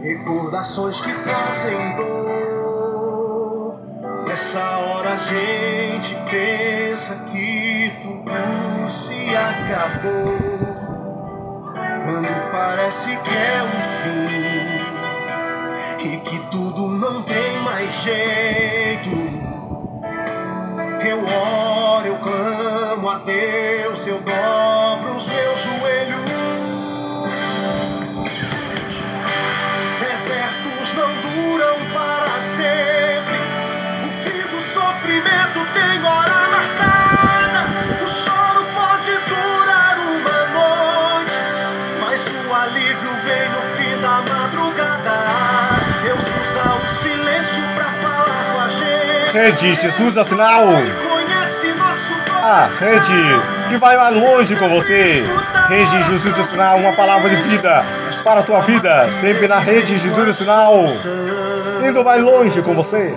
recordações 0.00 1.00
que 1.00 1.12
trazem 1.12 1.96
dor. 1.96 3.80
Nessa 4.28 4.60
hora 4.78 5.14
a 5.14 5.16
gente 5.16 6.14
pensa 6.30 7.16
que 7.32 7.92
tudo 8.00 8.30
se 8.92 9.34
acabou. 9.34 10.38
Quando 11.74 12.50
parece 12.52 13.16
que 13.16 13.34
é 13.34 13.64
um 13.64 13.82
fim 14.04 14.86
e 16.08 16.18
que 16.20 16.38
tudo 16.52 16.86
não 16.86 17.24
tem 17.24 17.60
mais 17.60 17.92
jeito. 18.04 19.10
Eu 21.08 21.24
oro, 21.24 22.06
eu 22.06 22.18
clamo 22.18 23.08
a 23.08 23.18
Deus, 23.18 24.06
eu 24.06 24.20
dobro 24.20 25.16
os 25.16 25.26
meus 25.26 25.60
joelhos. 25.60 25.75
Rede 49.36 49.74
Jesus 49.74 50.14
sinal. 50.26 50.66
Ele 50.72 50.92
conhece 50.92 51.70
nosso 51.74 52.14
A 52.42 52.66
rede 52.80 53.12
que 53.68 53.76
vai 53.76 53.94
mais 53.94 54.16
longe 54.16 54.56
com 54.56 54.66
você. 54.66 55.26
Rede 55.68 56.02
Jesus 56.04 56.38
é 56.38 56.42
sinal, 56.42 56.78
uma 56.78 56.94
palavra 56.94 57.28
de 57.28 57.36
vida 57.42 57.84
para 58.24 58.40
a 58.40 58.42
tua 58.42 58.62
vida. 58.62 59.10
Sempre 59.10 59.46
na 59.46 59.58
rede 59.58 59.98
Jesus 59.98 60.28
é 60.28 60.32
sinal. 60.32 60.86
Indo 61.86 62.02
mais 62.02 62.22
longe 62.22 62.62
com 62.62 62.72
você. 62.72 63.14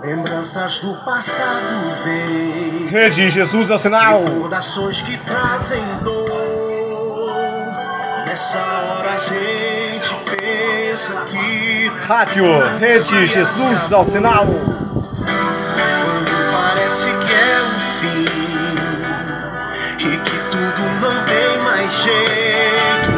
Lembranças 0.00 0.80
do 0.80 0.94
passado 1.04 2.02
vêm. 2.02 2.86
Rede 2.86 3.28
Jesus 3.28 3.68
é 3.68 3.76
sinal. 3.76 4.24
Recordações 4.24 5.02
que 5.02 5.18
trazem 5.18 5.84
dor. 6.02 6.46
Nessa 8.24 8.75
Rádio 12.08 12.46
Rede 12.78 13.26
Jesus 13.26 13.92
ao 13.92 14.06
sinal. 14.06 14.46
quando 14.46 16.30
parece 16.52 17.06
que 17.06 17.32
é 17.34 17.62
um 17.64 17.80
fim 18.00 18.24
e 19.98 20.16
que 20.18 20.38
tudo 20.52 20.82
não 21.00 21.24
tem 21.24 21.58
mais 21.64 21.92
jeito. 21.92 23.10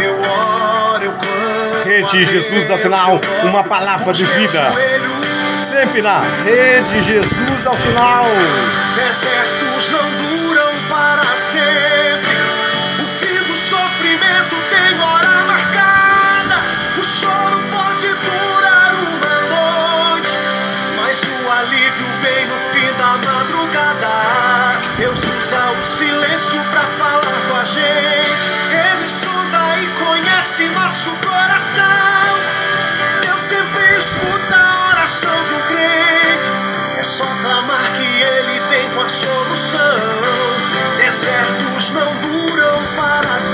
Eu 0.00 0.14
oro, 0.30 1.04
eu. 1.04 1.84
Rede 1.84 2.24
Jesus 2.24 2.70
ao 2.70 2.78
sinal, 2.78 3.20
uma 3.42 3.64
palavra 3.64 4.12
de 4.12 4.24
vida. 4.24 4.72
Sempre 5.68 6.02
na 6.02 6.20
Rede 6.44 7.02
Jesus 7.02 7.66
ao 7.66 7.76
sinal. 7.76 8.26
Desertos 8.94 9.90
não 9.90 10.08
duram 10.18 10.70
para 10.88 11.24
sempre. 11.36 12.01
O 17.02 17.04
choro 17.04 17.58
pode 17.72 18.06
durar 18.06 18.94
uma 18.94 20.14
noite, 20.14 20.38
mas 20.96 21.20
o 21.20 21.50
alívio 21.50 22.06
vem 22.22 22.46
no 22.46 22.56
fim 22.70 22.92
da 22.96 23.18
madrugada. 23.18 24.78
Deus 24.98 25.18
usa 25.18 25.72
o 25.72 25.82
silêncio 25.82 26.62
pra 26.70 26.82
falar 27.00 27.40
com 27.48 27.56
a 27.56 27.64
gente. 27.64 28.50
Ele 28.70 29.04
sonda 29.04 29.78
e 29.80 29.86
conhece 29.98 30.68
nosso 30.68 31.10
coração. 31.16 32.38
Deus 33.20 33.40
sempre 33.40 33.98
escuta 33.98 34.54
a 34.54 34.88
oração 34.90 35.44
de 35.44 35.54
um 35.54 35.62
crente. 35.62 36.52
É 36.98 37.02
só 37.02 37.26
clamar 37.42 37.94
que 37.94 38.22
ele 38.22 38.60
vem 38.68 38.88
com 38.90 39.00
a 39.00 39.08
solução. 39.08 40.20
Desertos 40.98 41.90
não 41.90 42.20
duram 42.20 42.94
para 42.94 43.40
sempre. 43.40 43.51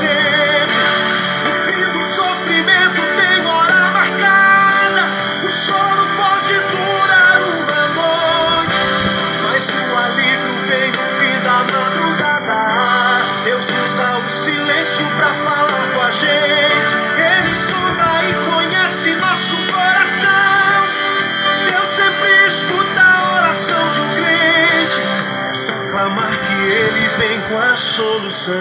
Solução. 27.99 28.55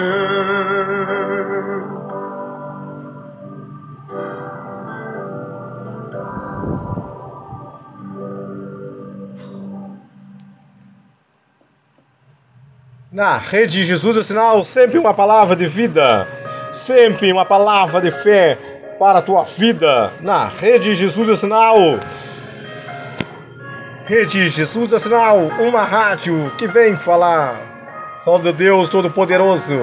Na 13.12 13.38
Rede 13.38 13.84
Jesus 13.84 14.16
é 14.16 14.22
sinal, 14.22 14.62
sempre 14.64 14.98
uma 14.98 15.14
palavra 15.14 15.54
de 15.54 15.66
vida. 15.66 16.26
Sempre 16.72 17.32
uma 17.32 17.44
palavra 17.44 18.00
de 18.00 18.10
fé 18.10 18.58
para 18.98 19.20
a 19.20 19.22
tua 19.22 19.44
vida. 19.44 20.12
Na 20.20 20.46
Rede 20.46 20.94
Jesus 20.94 21.28
é 21.28 21.36
sinal. 21.36 21.76
Rede 24.04 24.48
Jesus 24.48 24.92
é 24.92 24.98
sinal, 24.98 25.38
uma 25.58 25.82
rádio 25.84 26.52
que 26.56 26.66
vem 26.66 26.96
falar. 26.96 27.77
De 28.24 28.52
Deus 28.52 28.88
Todo-Poderoso. 28.88 29.78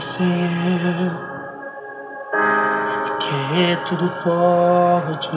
Sei 0.00 0.24
que 3.18 3.76
tudo 3.88 4.08
podes, 4.22 5.32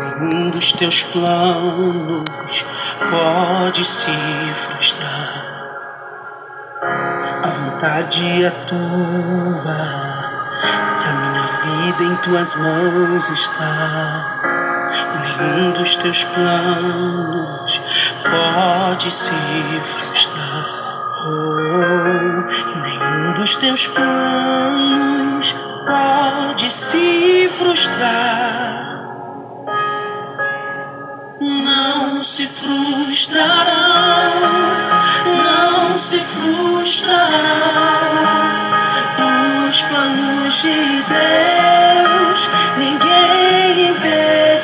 nenhum 0.00 0.50
dos 0.50 0.72
teus 0.72 1.02
planos 1.04 2.66
pode 3.10 3.84
se 3.84 4.10
frustrar. 4.54 5.44
A 7.44 7.48
vontade 7.50 8.42
é 8.42 8.50
tua 8.50 8.80
e 10.98 11.08
a 11.08 11.12
minha 11.12 11.46
vida 11.46 12.04
em 12.04 12.16
tuas 12.16 12.56
mãos 12.56 13.28
está 13.28 14.53
nenhum 15.24 15.72
dos 15.72 15.96
teus 15.96 16.24
planos 16.24 17.80
pode 18.22 19.10
se 19.10 19.34
frustrar. 19.82 20.66
Oh, 21.26 22.44
nenhum 22.82 23.32
dos 23.34 23.56
teus 23.56 23.86
planos 23.88 25.54
pode 25.86 26.70
se 26.72 27.48
frustrar. 27.50 28.84
Não 31.40 32.22
se 32.22 32.46
frustrarão, 32.46 33.44
não 35.26 35.98
se 35.98 36.18
frustrarão. 36.18 37.64
dos 39.16 39.82
planos 39.82 40.62
de 40.62 41.02
Deus 41.08 41.83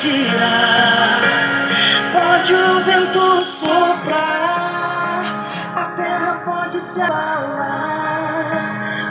impedirá. 0.00 1.20
Pode 2.12 2.54
o 2.54 2.80
vento 2.80 3.44
soprar, 3.44 5.22
a 5.76 5.84
terra 5.96 6.42
pode 6.44 6.80
se 6.80 7.02
abalar, 7.02 8.56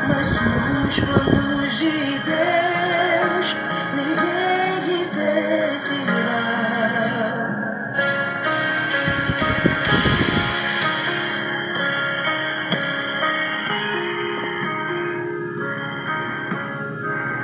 mas 0.08 0.42
nos 0.42 1.00
planos 1.00 1.78
de 1.78 2.20
Deus 2.26 3.58
ninguém 3.96 5.04
impedirá. 5.04 6.44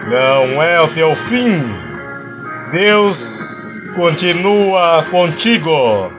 Não 0.08 0.64
é 0.64 0.82
o 0.82 0.88
teu 0.88 1.16
fim. 1.16 1.85
Deus 2.72 3.80
continua 3.96 5.06
contigo. 5.12 6.12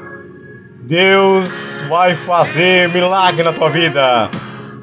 Deus 0.83 1.83
vai 1.89 2.15
fazer 2.15 2.89
milagre 2.89 3.43
na 3.43 3.53
tua 3.53 3.69
vida. 3.69 4.31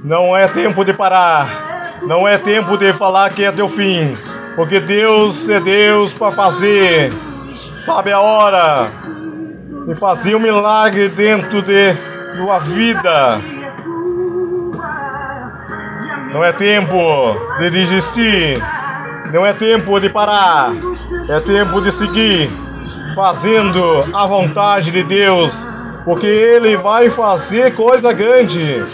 Não 0.03 0.35
é 0.35 0.47
tempo 0.47 0.83
de 0.83 0.93
parar. 0.93 2.01
Não 2.01 2.27
é 2.27 2.37
tempo 2.37 2.77
de 2.77 2.91
falar 2.91 3.29
que 3.29 3.45
é 3.45 3.51
teu 3.51 3.69
fim. 3.69 4.15
Porque 4.55 4.81
Deus 4.81 5.47
é 5.47 5.61
Deus 5.61 6.13
para 6.13 6.31
fazer. 6.31 7.13
Sabe 7.77 8.11
a 8.11 8.19
hora 8.19 8.87
de 9.87 9.95
fazer 9.95 10.35
um 10.35 10.39
milagre 10.39 11.07
dentro 11.07 11.61
de 11.61 11.93
tua 12.37 12.59
vida. 12.59 13.39
Não 16.33 16.43
é 16.43 16.51
tempo 16.51 16.97
de 17.59 17.69
desistir. 17.69 18.61
Não 19.33 19.43
é 19.43 19.51
tempo 19.51 19.99
de 19.99 20.09
parar. 20.09 20.71
É 21.27 21.39
tempo 21.39 21.81
de 21.81 21.91
seguir 21.91 22.47
fazendo 23.15 24.03
a 24.13 24.27
vontade 24.27 24.91
de 24.91 25.01
Deus, 25.01 25.67
porque 26.05 26.27
Ele 26.27 26.77
vai 26.77 27.09
fazer 27.09 27.73
coisa 27.73 28.13
grande 28.13 28.85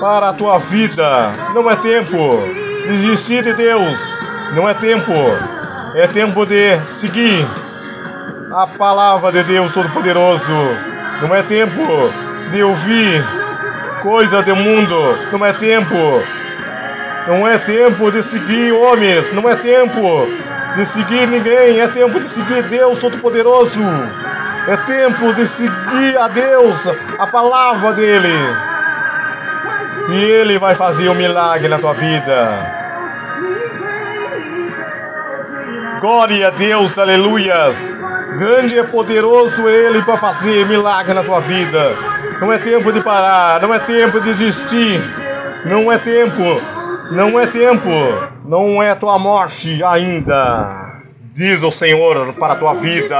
para 0.00 0.30
a 0.30 0.32
tua 0.32 0.58
vida. 0.58 1.30
Não 1.54 1.70
é 1.70 1.76
tempo 1.76 2.16
de 2.16 2.88
desistir 2.92 3.44
de 3.44 3.52
Deus. 3.52 4.00
Não 4.54 4.66
é 4.66 4.72
tempo. 4.72 5.12
É 5.94 6.06
tempo 6.06 6.46
de 6.46 6.80
seguir 6.86 7.46
a 8.50 8.66
palavra 8.66 9.30
de 9.30 9.42
Deus 9.42 9.74
Todo-Poderoso. 9.74 10.54
Não 11.20 11.34
é 11.34 11.42
tempo 11.42 12.10
de 12.50 12.62
ouvir 12.62 13.22
coisa 14.02 14.40
do 14.40 14.56
mundo. 14.56 14.96
Não 15.30 15.44
é 15.44 15.52
tempo 15.52 15.94
não 17.26 17.46
é 17.46 17.58
tempo 17.58 18.10
de 18.10 18.22
seguir 18.22 18.72
homens, 18.72 19.32
não 19.32 19.48
é 19.48 19.56
tempo 19.56 20.26
de 20.76 20.86
seguir 20.86 21.26
ninguém, 21.26 21.80
é 21.80 21.88
tempo 21.88 22.20
de 22.20 22.28
seguir 22.28 22.62
Deus 22.64 22.98
Todo-Poderoso. 22.98 23.82
É 24.68 24.76
tempo 24.76 25.32
de 25.34 25.46
seguir 25.46 26.18
a 26.18 26.28
Deus, 26.28 26.86
a 27.18 27.26
palavra 27.26 27.92
dele. 27.92 28.36
E 30.10 30.24
ele 30.24 30.58
vai 30.58 30.74
fazer 30.74 31.08
um 31.08 31.14
milagre 31.14 31.68
na 31.68 31.78
tua 31.78 31.94
vida. 31.94 32.76
Glória 36.00 36.48
a 36.48 36.50
Deus, 36.50 36.98
aleluias. 36.98 37.96
Grande 38.38 38.78
e 38.78 38.84
poderoso 38.84 39.68
ele 39.68 40.02
para 40.02 40.16
fazer 40.16 40.66
milagre 40.66 41.14
na 41.14 41.22
tua 41.22 41.40
vida. 41.40 41.96
Não 42.40 42.52
é 42.52 42.58
tempo 42.58 42.92
de 42.92 43.00
parar, 43.00 43.60
não 43.62 43.72
é 43.72 43.78
tempo 43.78 44.20
de 44.20 44.34
desistir. 44.34 45.00
Não 45.64 45.90
é 45.90 45.98
tempo 45.98 46.75
não 47.12 47.38
é 47.38 47.46
tempo, 47.46 47.90
não 48.44 48.82
é 48.82 48.94
tua 48.94 49.18
morte 49.18 49.82
ainda, 49.82 51.02
diz 51.34 51.62
o 51.62 51.70
Senhor 51.70 52.32
para 52.34 52.54
a 52.54 52.56
tua 52.56 52.74
vida. 52.74 53.16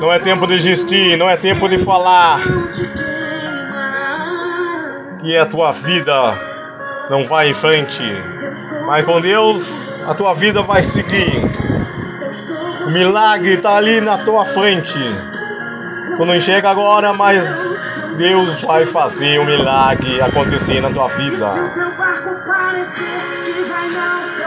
Não 0.00 0.12
é 0.12 0.18
tempo 0.18 0.46
de 0.46 0.56
desistir, 0.56 1.16
não 1.16 1.28
é 1.28 1.36
tempo 1.36 1.68
de 1.68 1.78
falar 1.78 2.40
que 5.20 5.36
a 5.36 5.46
tua 5.46 5.72
vida 5.72 6.34
não 7.10 7.26
vai 7.26 7.50
em 7.50 7.54
frente, 7.54 8.02
mas 8.86 9.04
com 9.04 9.20
Deus 9.20 10.00
a 10.06 10.14
tua 10.14 10.34
vida 10.34 10.62
vai 10.62 10.82
seguir. 10.82 11.42
O 12.86 12.90
milagre 12.90 13.54
está 13.54 13.76
ali 13.76 14.00
na 14.00 14.18
tua 14.18 14.44
frente. 14.44 14.98
Tu 16.16 16.24
não 16.24 16.34
enxerga 16.34 16.70
agora, 16.70 17.12
mas 17.12 17.79
Deus 18.16 18.62
vai 18.62 18.86
fazer 18.86 19.38
um 19.40 19.44
milagre 19.44 20.20
acontecer 20.20 20.80
na 20.80 20.90
tua 20.90 21.08
vida. 21.08 21.46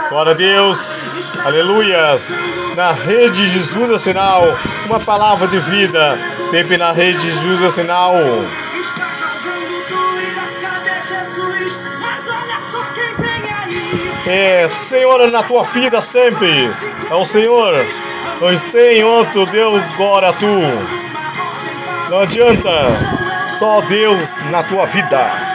Glória 0.10 0.32
a 0.32 0.36
Deus, 0.36 1.32
aleluias. 1.40 2.36
Na 2.76 2.92
rede 2.92 3.48
Jesus 3.48 3.92
é 3.92 3.98
sinal, 3.98 4.44
uma 4.86 5.00
palavra 5.00 5.48
de 5.48 5.60
vida, 5.60 6.18
sempre 6.50 6.78
na 6.78 6.92
rede 6.92 7.32
Jesus 7.32 7.62
é 7.62 7.70
sinal. 7.70 8.16
É, 14.26 14.68
Senhor, 14.70 15.30
na 15.30 15.44
tua 15.44 15.64
vida 15.64 16.00
sempre. 16.00 16.72
É 17.10 17.14
o 17.14 17.26
Senhor. 17.26 17.74
Não 18.40 18.58
tem 18.72 19.04
outro 19.04 19.46
Deus 19.46 19.84
glória 19.96 20.30
a 20.30 20.34
tu. 20.34 20.62
Não 22.10 22.20
adianta. 22.20 23.23
Só 23.60 23.82
Deus 23.82 24.42
na 24.50 24.64
tua 24.64 24.86
vida. 24.88 25.53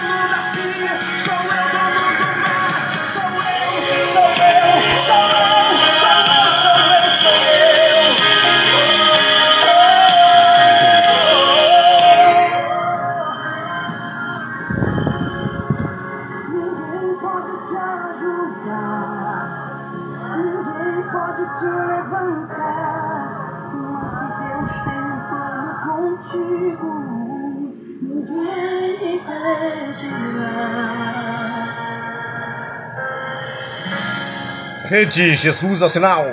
Rede 34.89 35.37
Jesus 35.37 35.83
ao 35.83 35.89
sinal. 35.91 36.25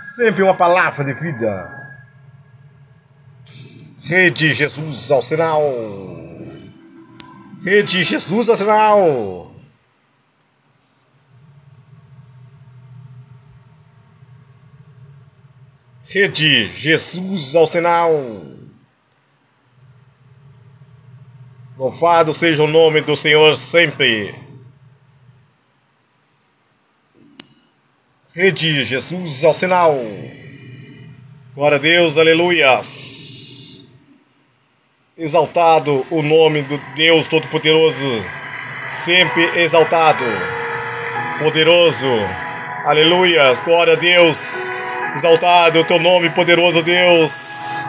Sempre 0.00 0.44
uma 0.44 0.56
palavra 0.56 1.04
de 1.04 1.12
vida. 1.12 1.98
Rede 4.08 4.52
Jesus 4.52 5.10
ao 5.10 5.20
sinal. 5.20 5.60
Rede 7.64 8.04
Jesus 8.04 8.48
ao 8.48 8.54
sinal. 8.54 9.52
Rede 16.04 16.66
Jesus 16.66 17.56
ao 17.56 17.66
sinal. 17.66 18.12
Louvado 21.76 22.32
seja 22.32 22.62
o 22.62 22.68
nome 22.68 23.00
do 23.00 23.16
Senhor 23.16 23.56
sempre. 23.56 24.43
Rede 28.36 28.82
Jesus 28.82 29.44
ao 29.44 29.54
sinal. 29.54 29.96
Glória 31.54 31.76
a 31.76 31.80
Deus, 31.80 32.18
aleluias. 32.18 33.86
Exaltado 35.16 36.04
o 36.10 36.20
nome 36.20 36.62
do 36.62 36.76
Deus 36.96 37.28
Todo-Poderoso, 37.28 38.10
sempre 38.88 39.44
exaltado, 39.60 40.24
poderoso, 41.38 42.08
aleluias, 42.84 43.60
glória 43.60 43.92
a 43.92 43.96
Deus, 43.96 44.68
exaltado 45.14 45.78
o 45.78 45.84
teu 45.84 46.00
nome, 46.00 46.28
poderoso 46.30 46.82
Deus. 46.82 47.84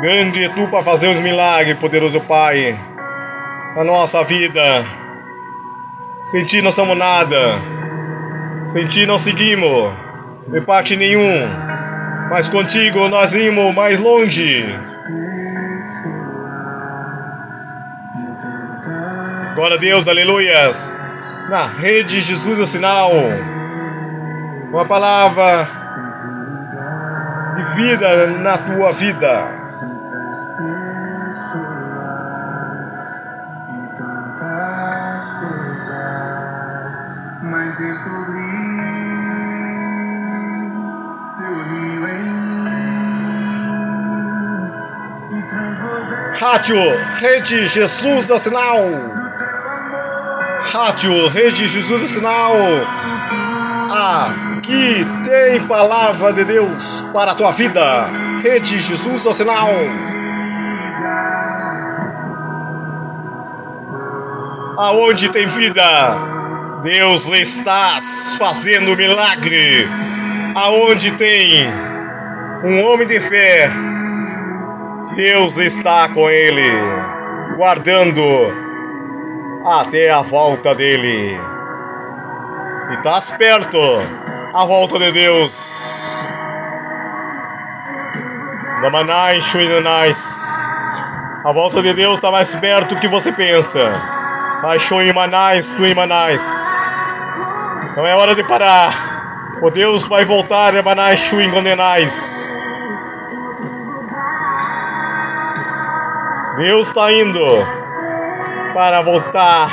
Grande 0.00 0.44
é 0.44 0.48
tu 0.48 0.66
para 0.68 0.82
fazer 0.82 1.08
os 1.08 1.18
milagres, 1.18 1.78
poderoso 1.78 2.22
Pai, 2.22 2.74
na 3.76 3.84
nossa 3.84 4.24
vida. 4.24 4.82
Sem 6.22 6.46
ti 6.46 6.62
não 6.62 6.70
somos 6.70 6.96
nada. 6.96 7.81
Sem 8.64 8.86
ti 8.86 9.04
não 9.06 9.18
seguimos 9.18 9.92
de 10.46 10.60
parte 10.60 10.96
nenhum, 10.96 11.48
mas 12.30 12.48
contigo 12.48 13.08
nós 13.08 13.34
ímos 13.34 13.74
mais 13.74 13.98
longe. 13.98 14.64
Glória 19.54 19.76
a 19.76 19.80
Deus, 19.80 20.06
aleluias. 20.08 20.92
Na 21.48 21.66
rede 21.66 22.20
Jesus 22.20 22.58
é 22.58 22.62
o 22.62 22.66
sinal. 22.66 23.10
Uma 24.70 24.84
palavra 24.84 25.68
de 27.56 27.62
vida 27.76 28.26
na 28.26 28.56
tua 28.56 28.92
vida. 28.92 29.62
mas 37.52 37.76
descobri 37.76 38.41
Rádio 46.42 46.76
Rede 47.20 47.66
Jesus 47.68 48.28
é 48.28 48.36
Sinal. 48.36 48.90
Rádio 50.72 51.28
Rede 51.28 51.68
Jesus 51.68 52.02
é 52.02 52.06
Sinal. 52.06 52.56
Aqui 54.56 55.06
tem 55.24 55.60
palavra 55.68 56.32
de 56.32 56.44
Deus 56.44 57.06
para 57.12 57.30
a 57.30 57.34
tua 57.36 57.52
vida. 57.52 58.06
Rede 58.42 58.80
Jesus 58.80 59.24
é 59.24 59.32
Sinal. 59.32 59.70
Aonde 64.78 65.28
tem 65.28 65.46
vida, 65.46 66.16
Deus 66.82 67.28
está 67.28 68.00
fazendo 68.36 68.96
milagre. 68.96 69.88
Aonde 70.56 71.12
tem 71.12 71.72
um 72.64 72.82
homem 72.82 73.06
de 73.06 73.20
fé, 73.20 73.70
Deus 75.14 75.58
está 75.58 76.08
com 76.08 76.30
ele, 76.30 76.70
guardando 77.56 78.22
até 79.64 80.10
a 80.10 80.22
volta 80.22 80.74
dele. 80.74 81.38
E 82.90 82.94
estás 82.94 83.30
perto 83.32 83.78
a 84.54 84.64
volta 84.64 84.98
de 84.98 85.12
Deus. 85.12 86.18
Namanai 88.80 89.40
Shuinanais. 89.42 90.66
A 91.44 91.52
volta 91.52 91.82
de 91.82 91.92
Deus 91.92 92.14
está 92.14 92.30
mais 92.30 92.54
perto 92.54 92.94
do 92.94 93.00
que 93.00 93.08
você 93.08 93.32
pensa. 93.32 93.92
Ai 94.64 94.78
Shuimanais, 94.78 95.66
Shuimanais. 95.76 96.82
Não 97.96 98.06
é 98.06 98.16
hora 98.16 98.34
de 98.34 98.42
parar. 98.42 99.12
O 99.60 99.70
Deus 99.70 100.04
vai 100.04 100.24
voltar, 100.24 100.74
Emanai 100.74 101.16
Shuingonenais. 101.16 102.48
Deus 106.56 106.88
está 106.88 107.10
indo 107.10 107.40
para 108.74 109.00
voltar 109.00 109.70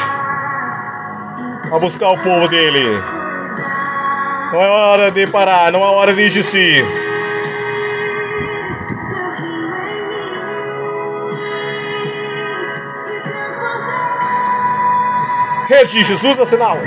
a 1.72 1.78
buscar 1.78 2.10
o 2.10 2.18
povo 2.18 2.48
dele. 2.48 2.86
Não 4.54 4.64
é 4.64 4.70
hora 4.70 5.12
de 5.12 5.28
parar, 5.28 5.72
não 5.74 5.84
é 5.84 5.88
hora 5.88 6.14
de 6.14 6.24
desistir. 6.24 6.86
Rede 15.68 16.02
Jesus 16.02 16.50
sinal. 16.50 16.78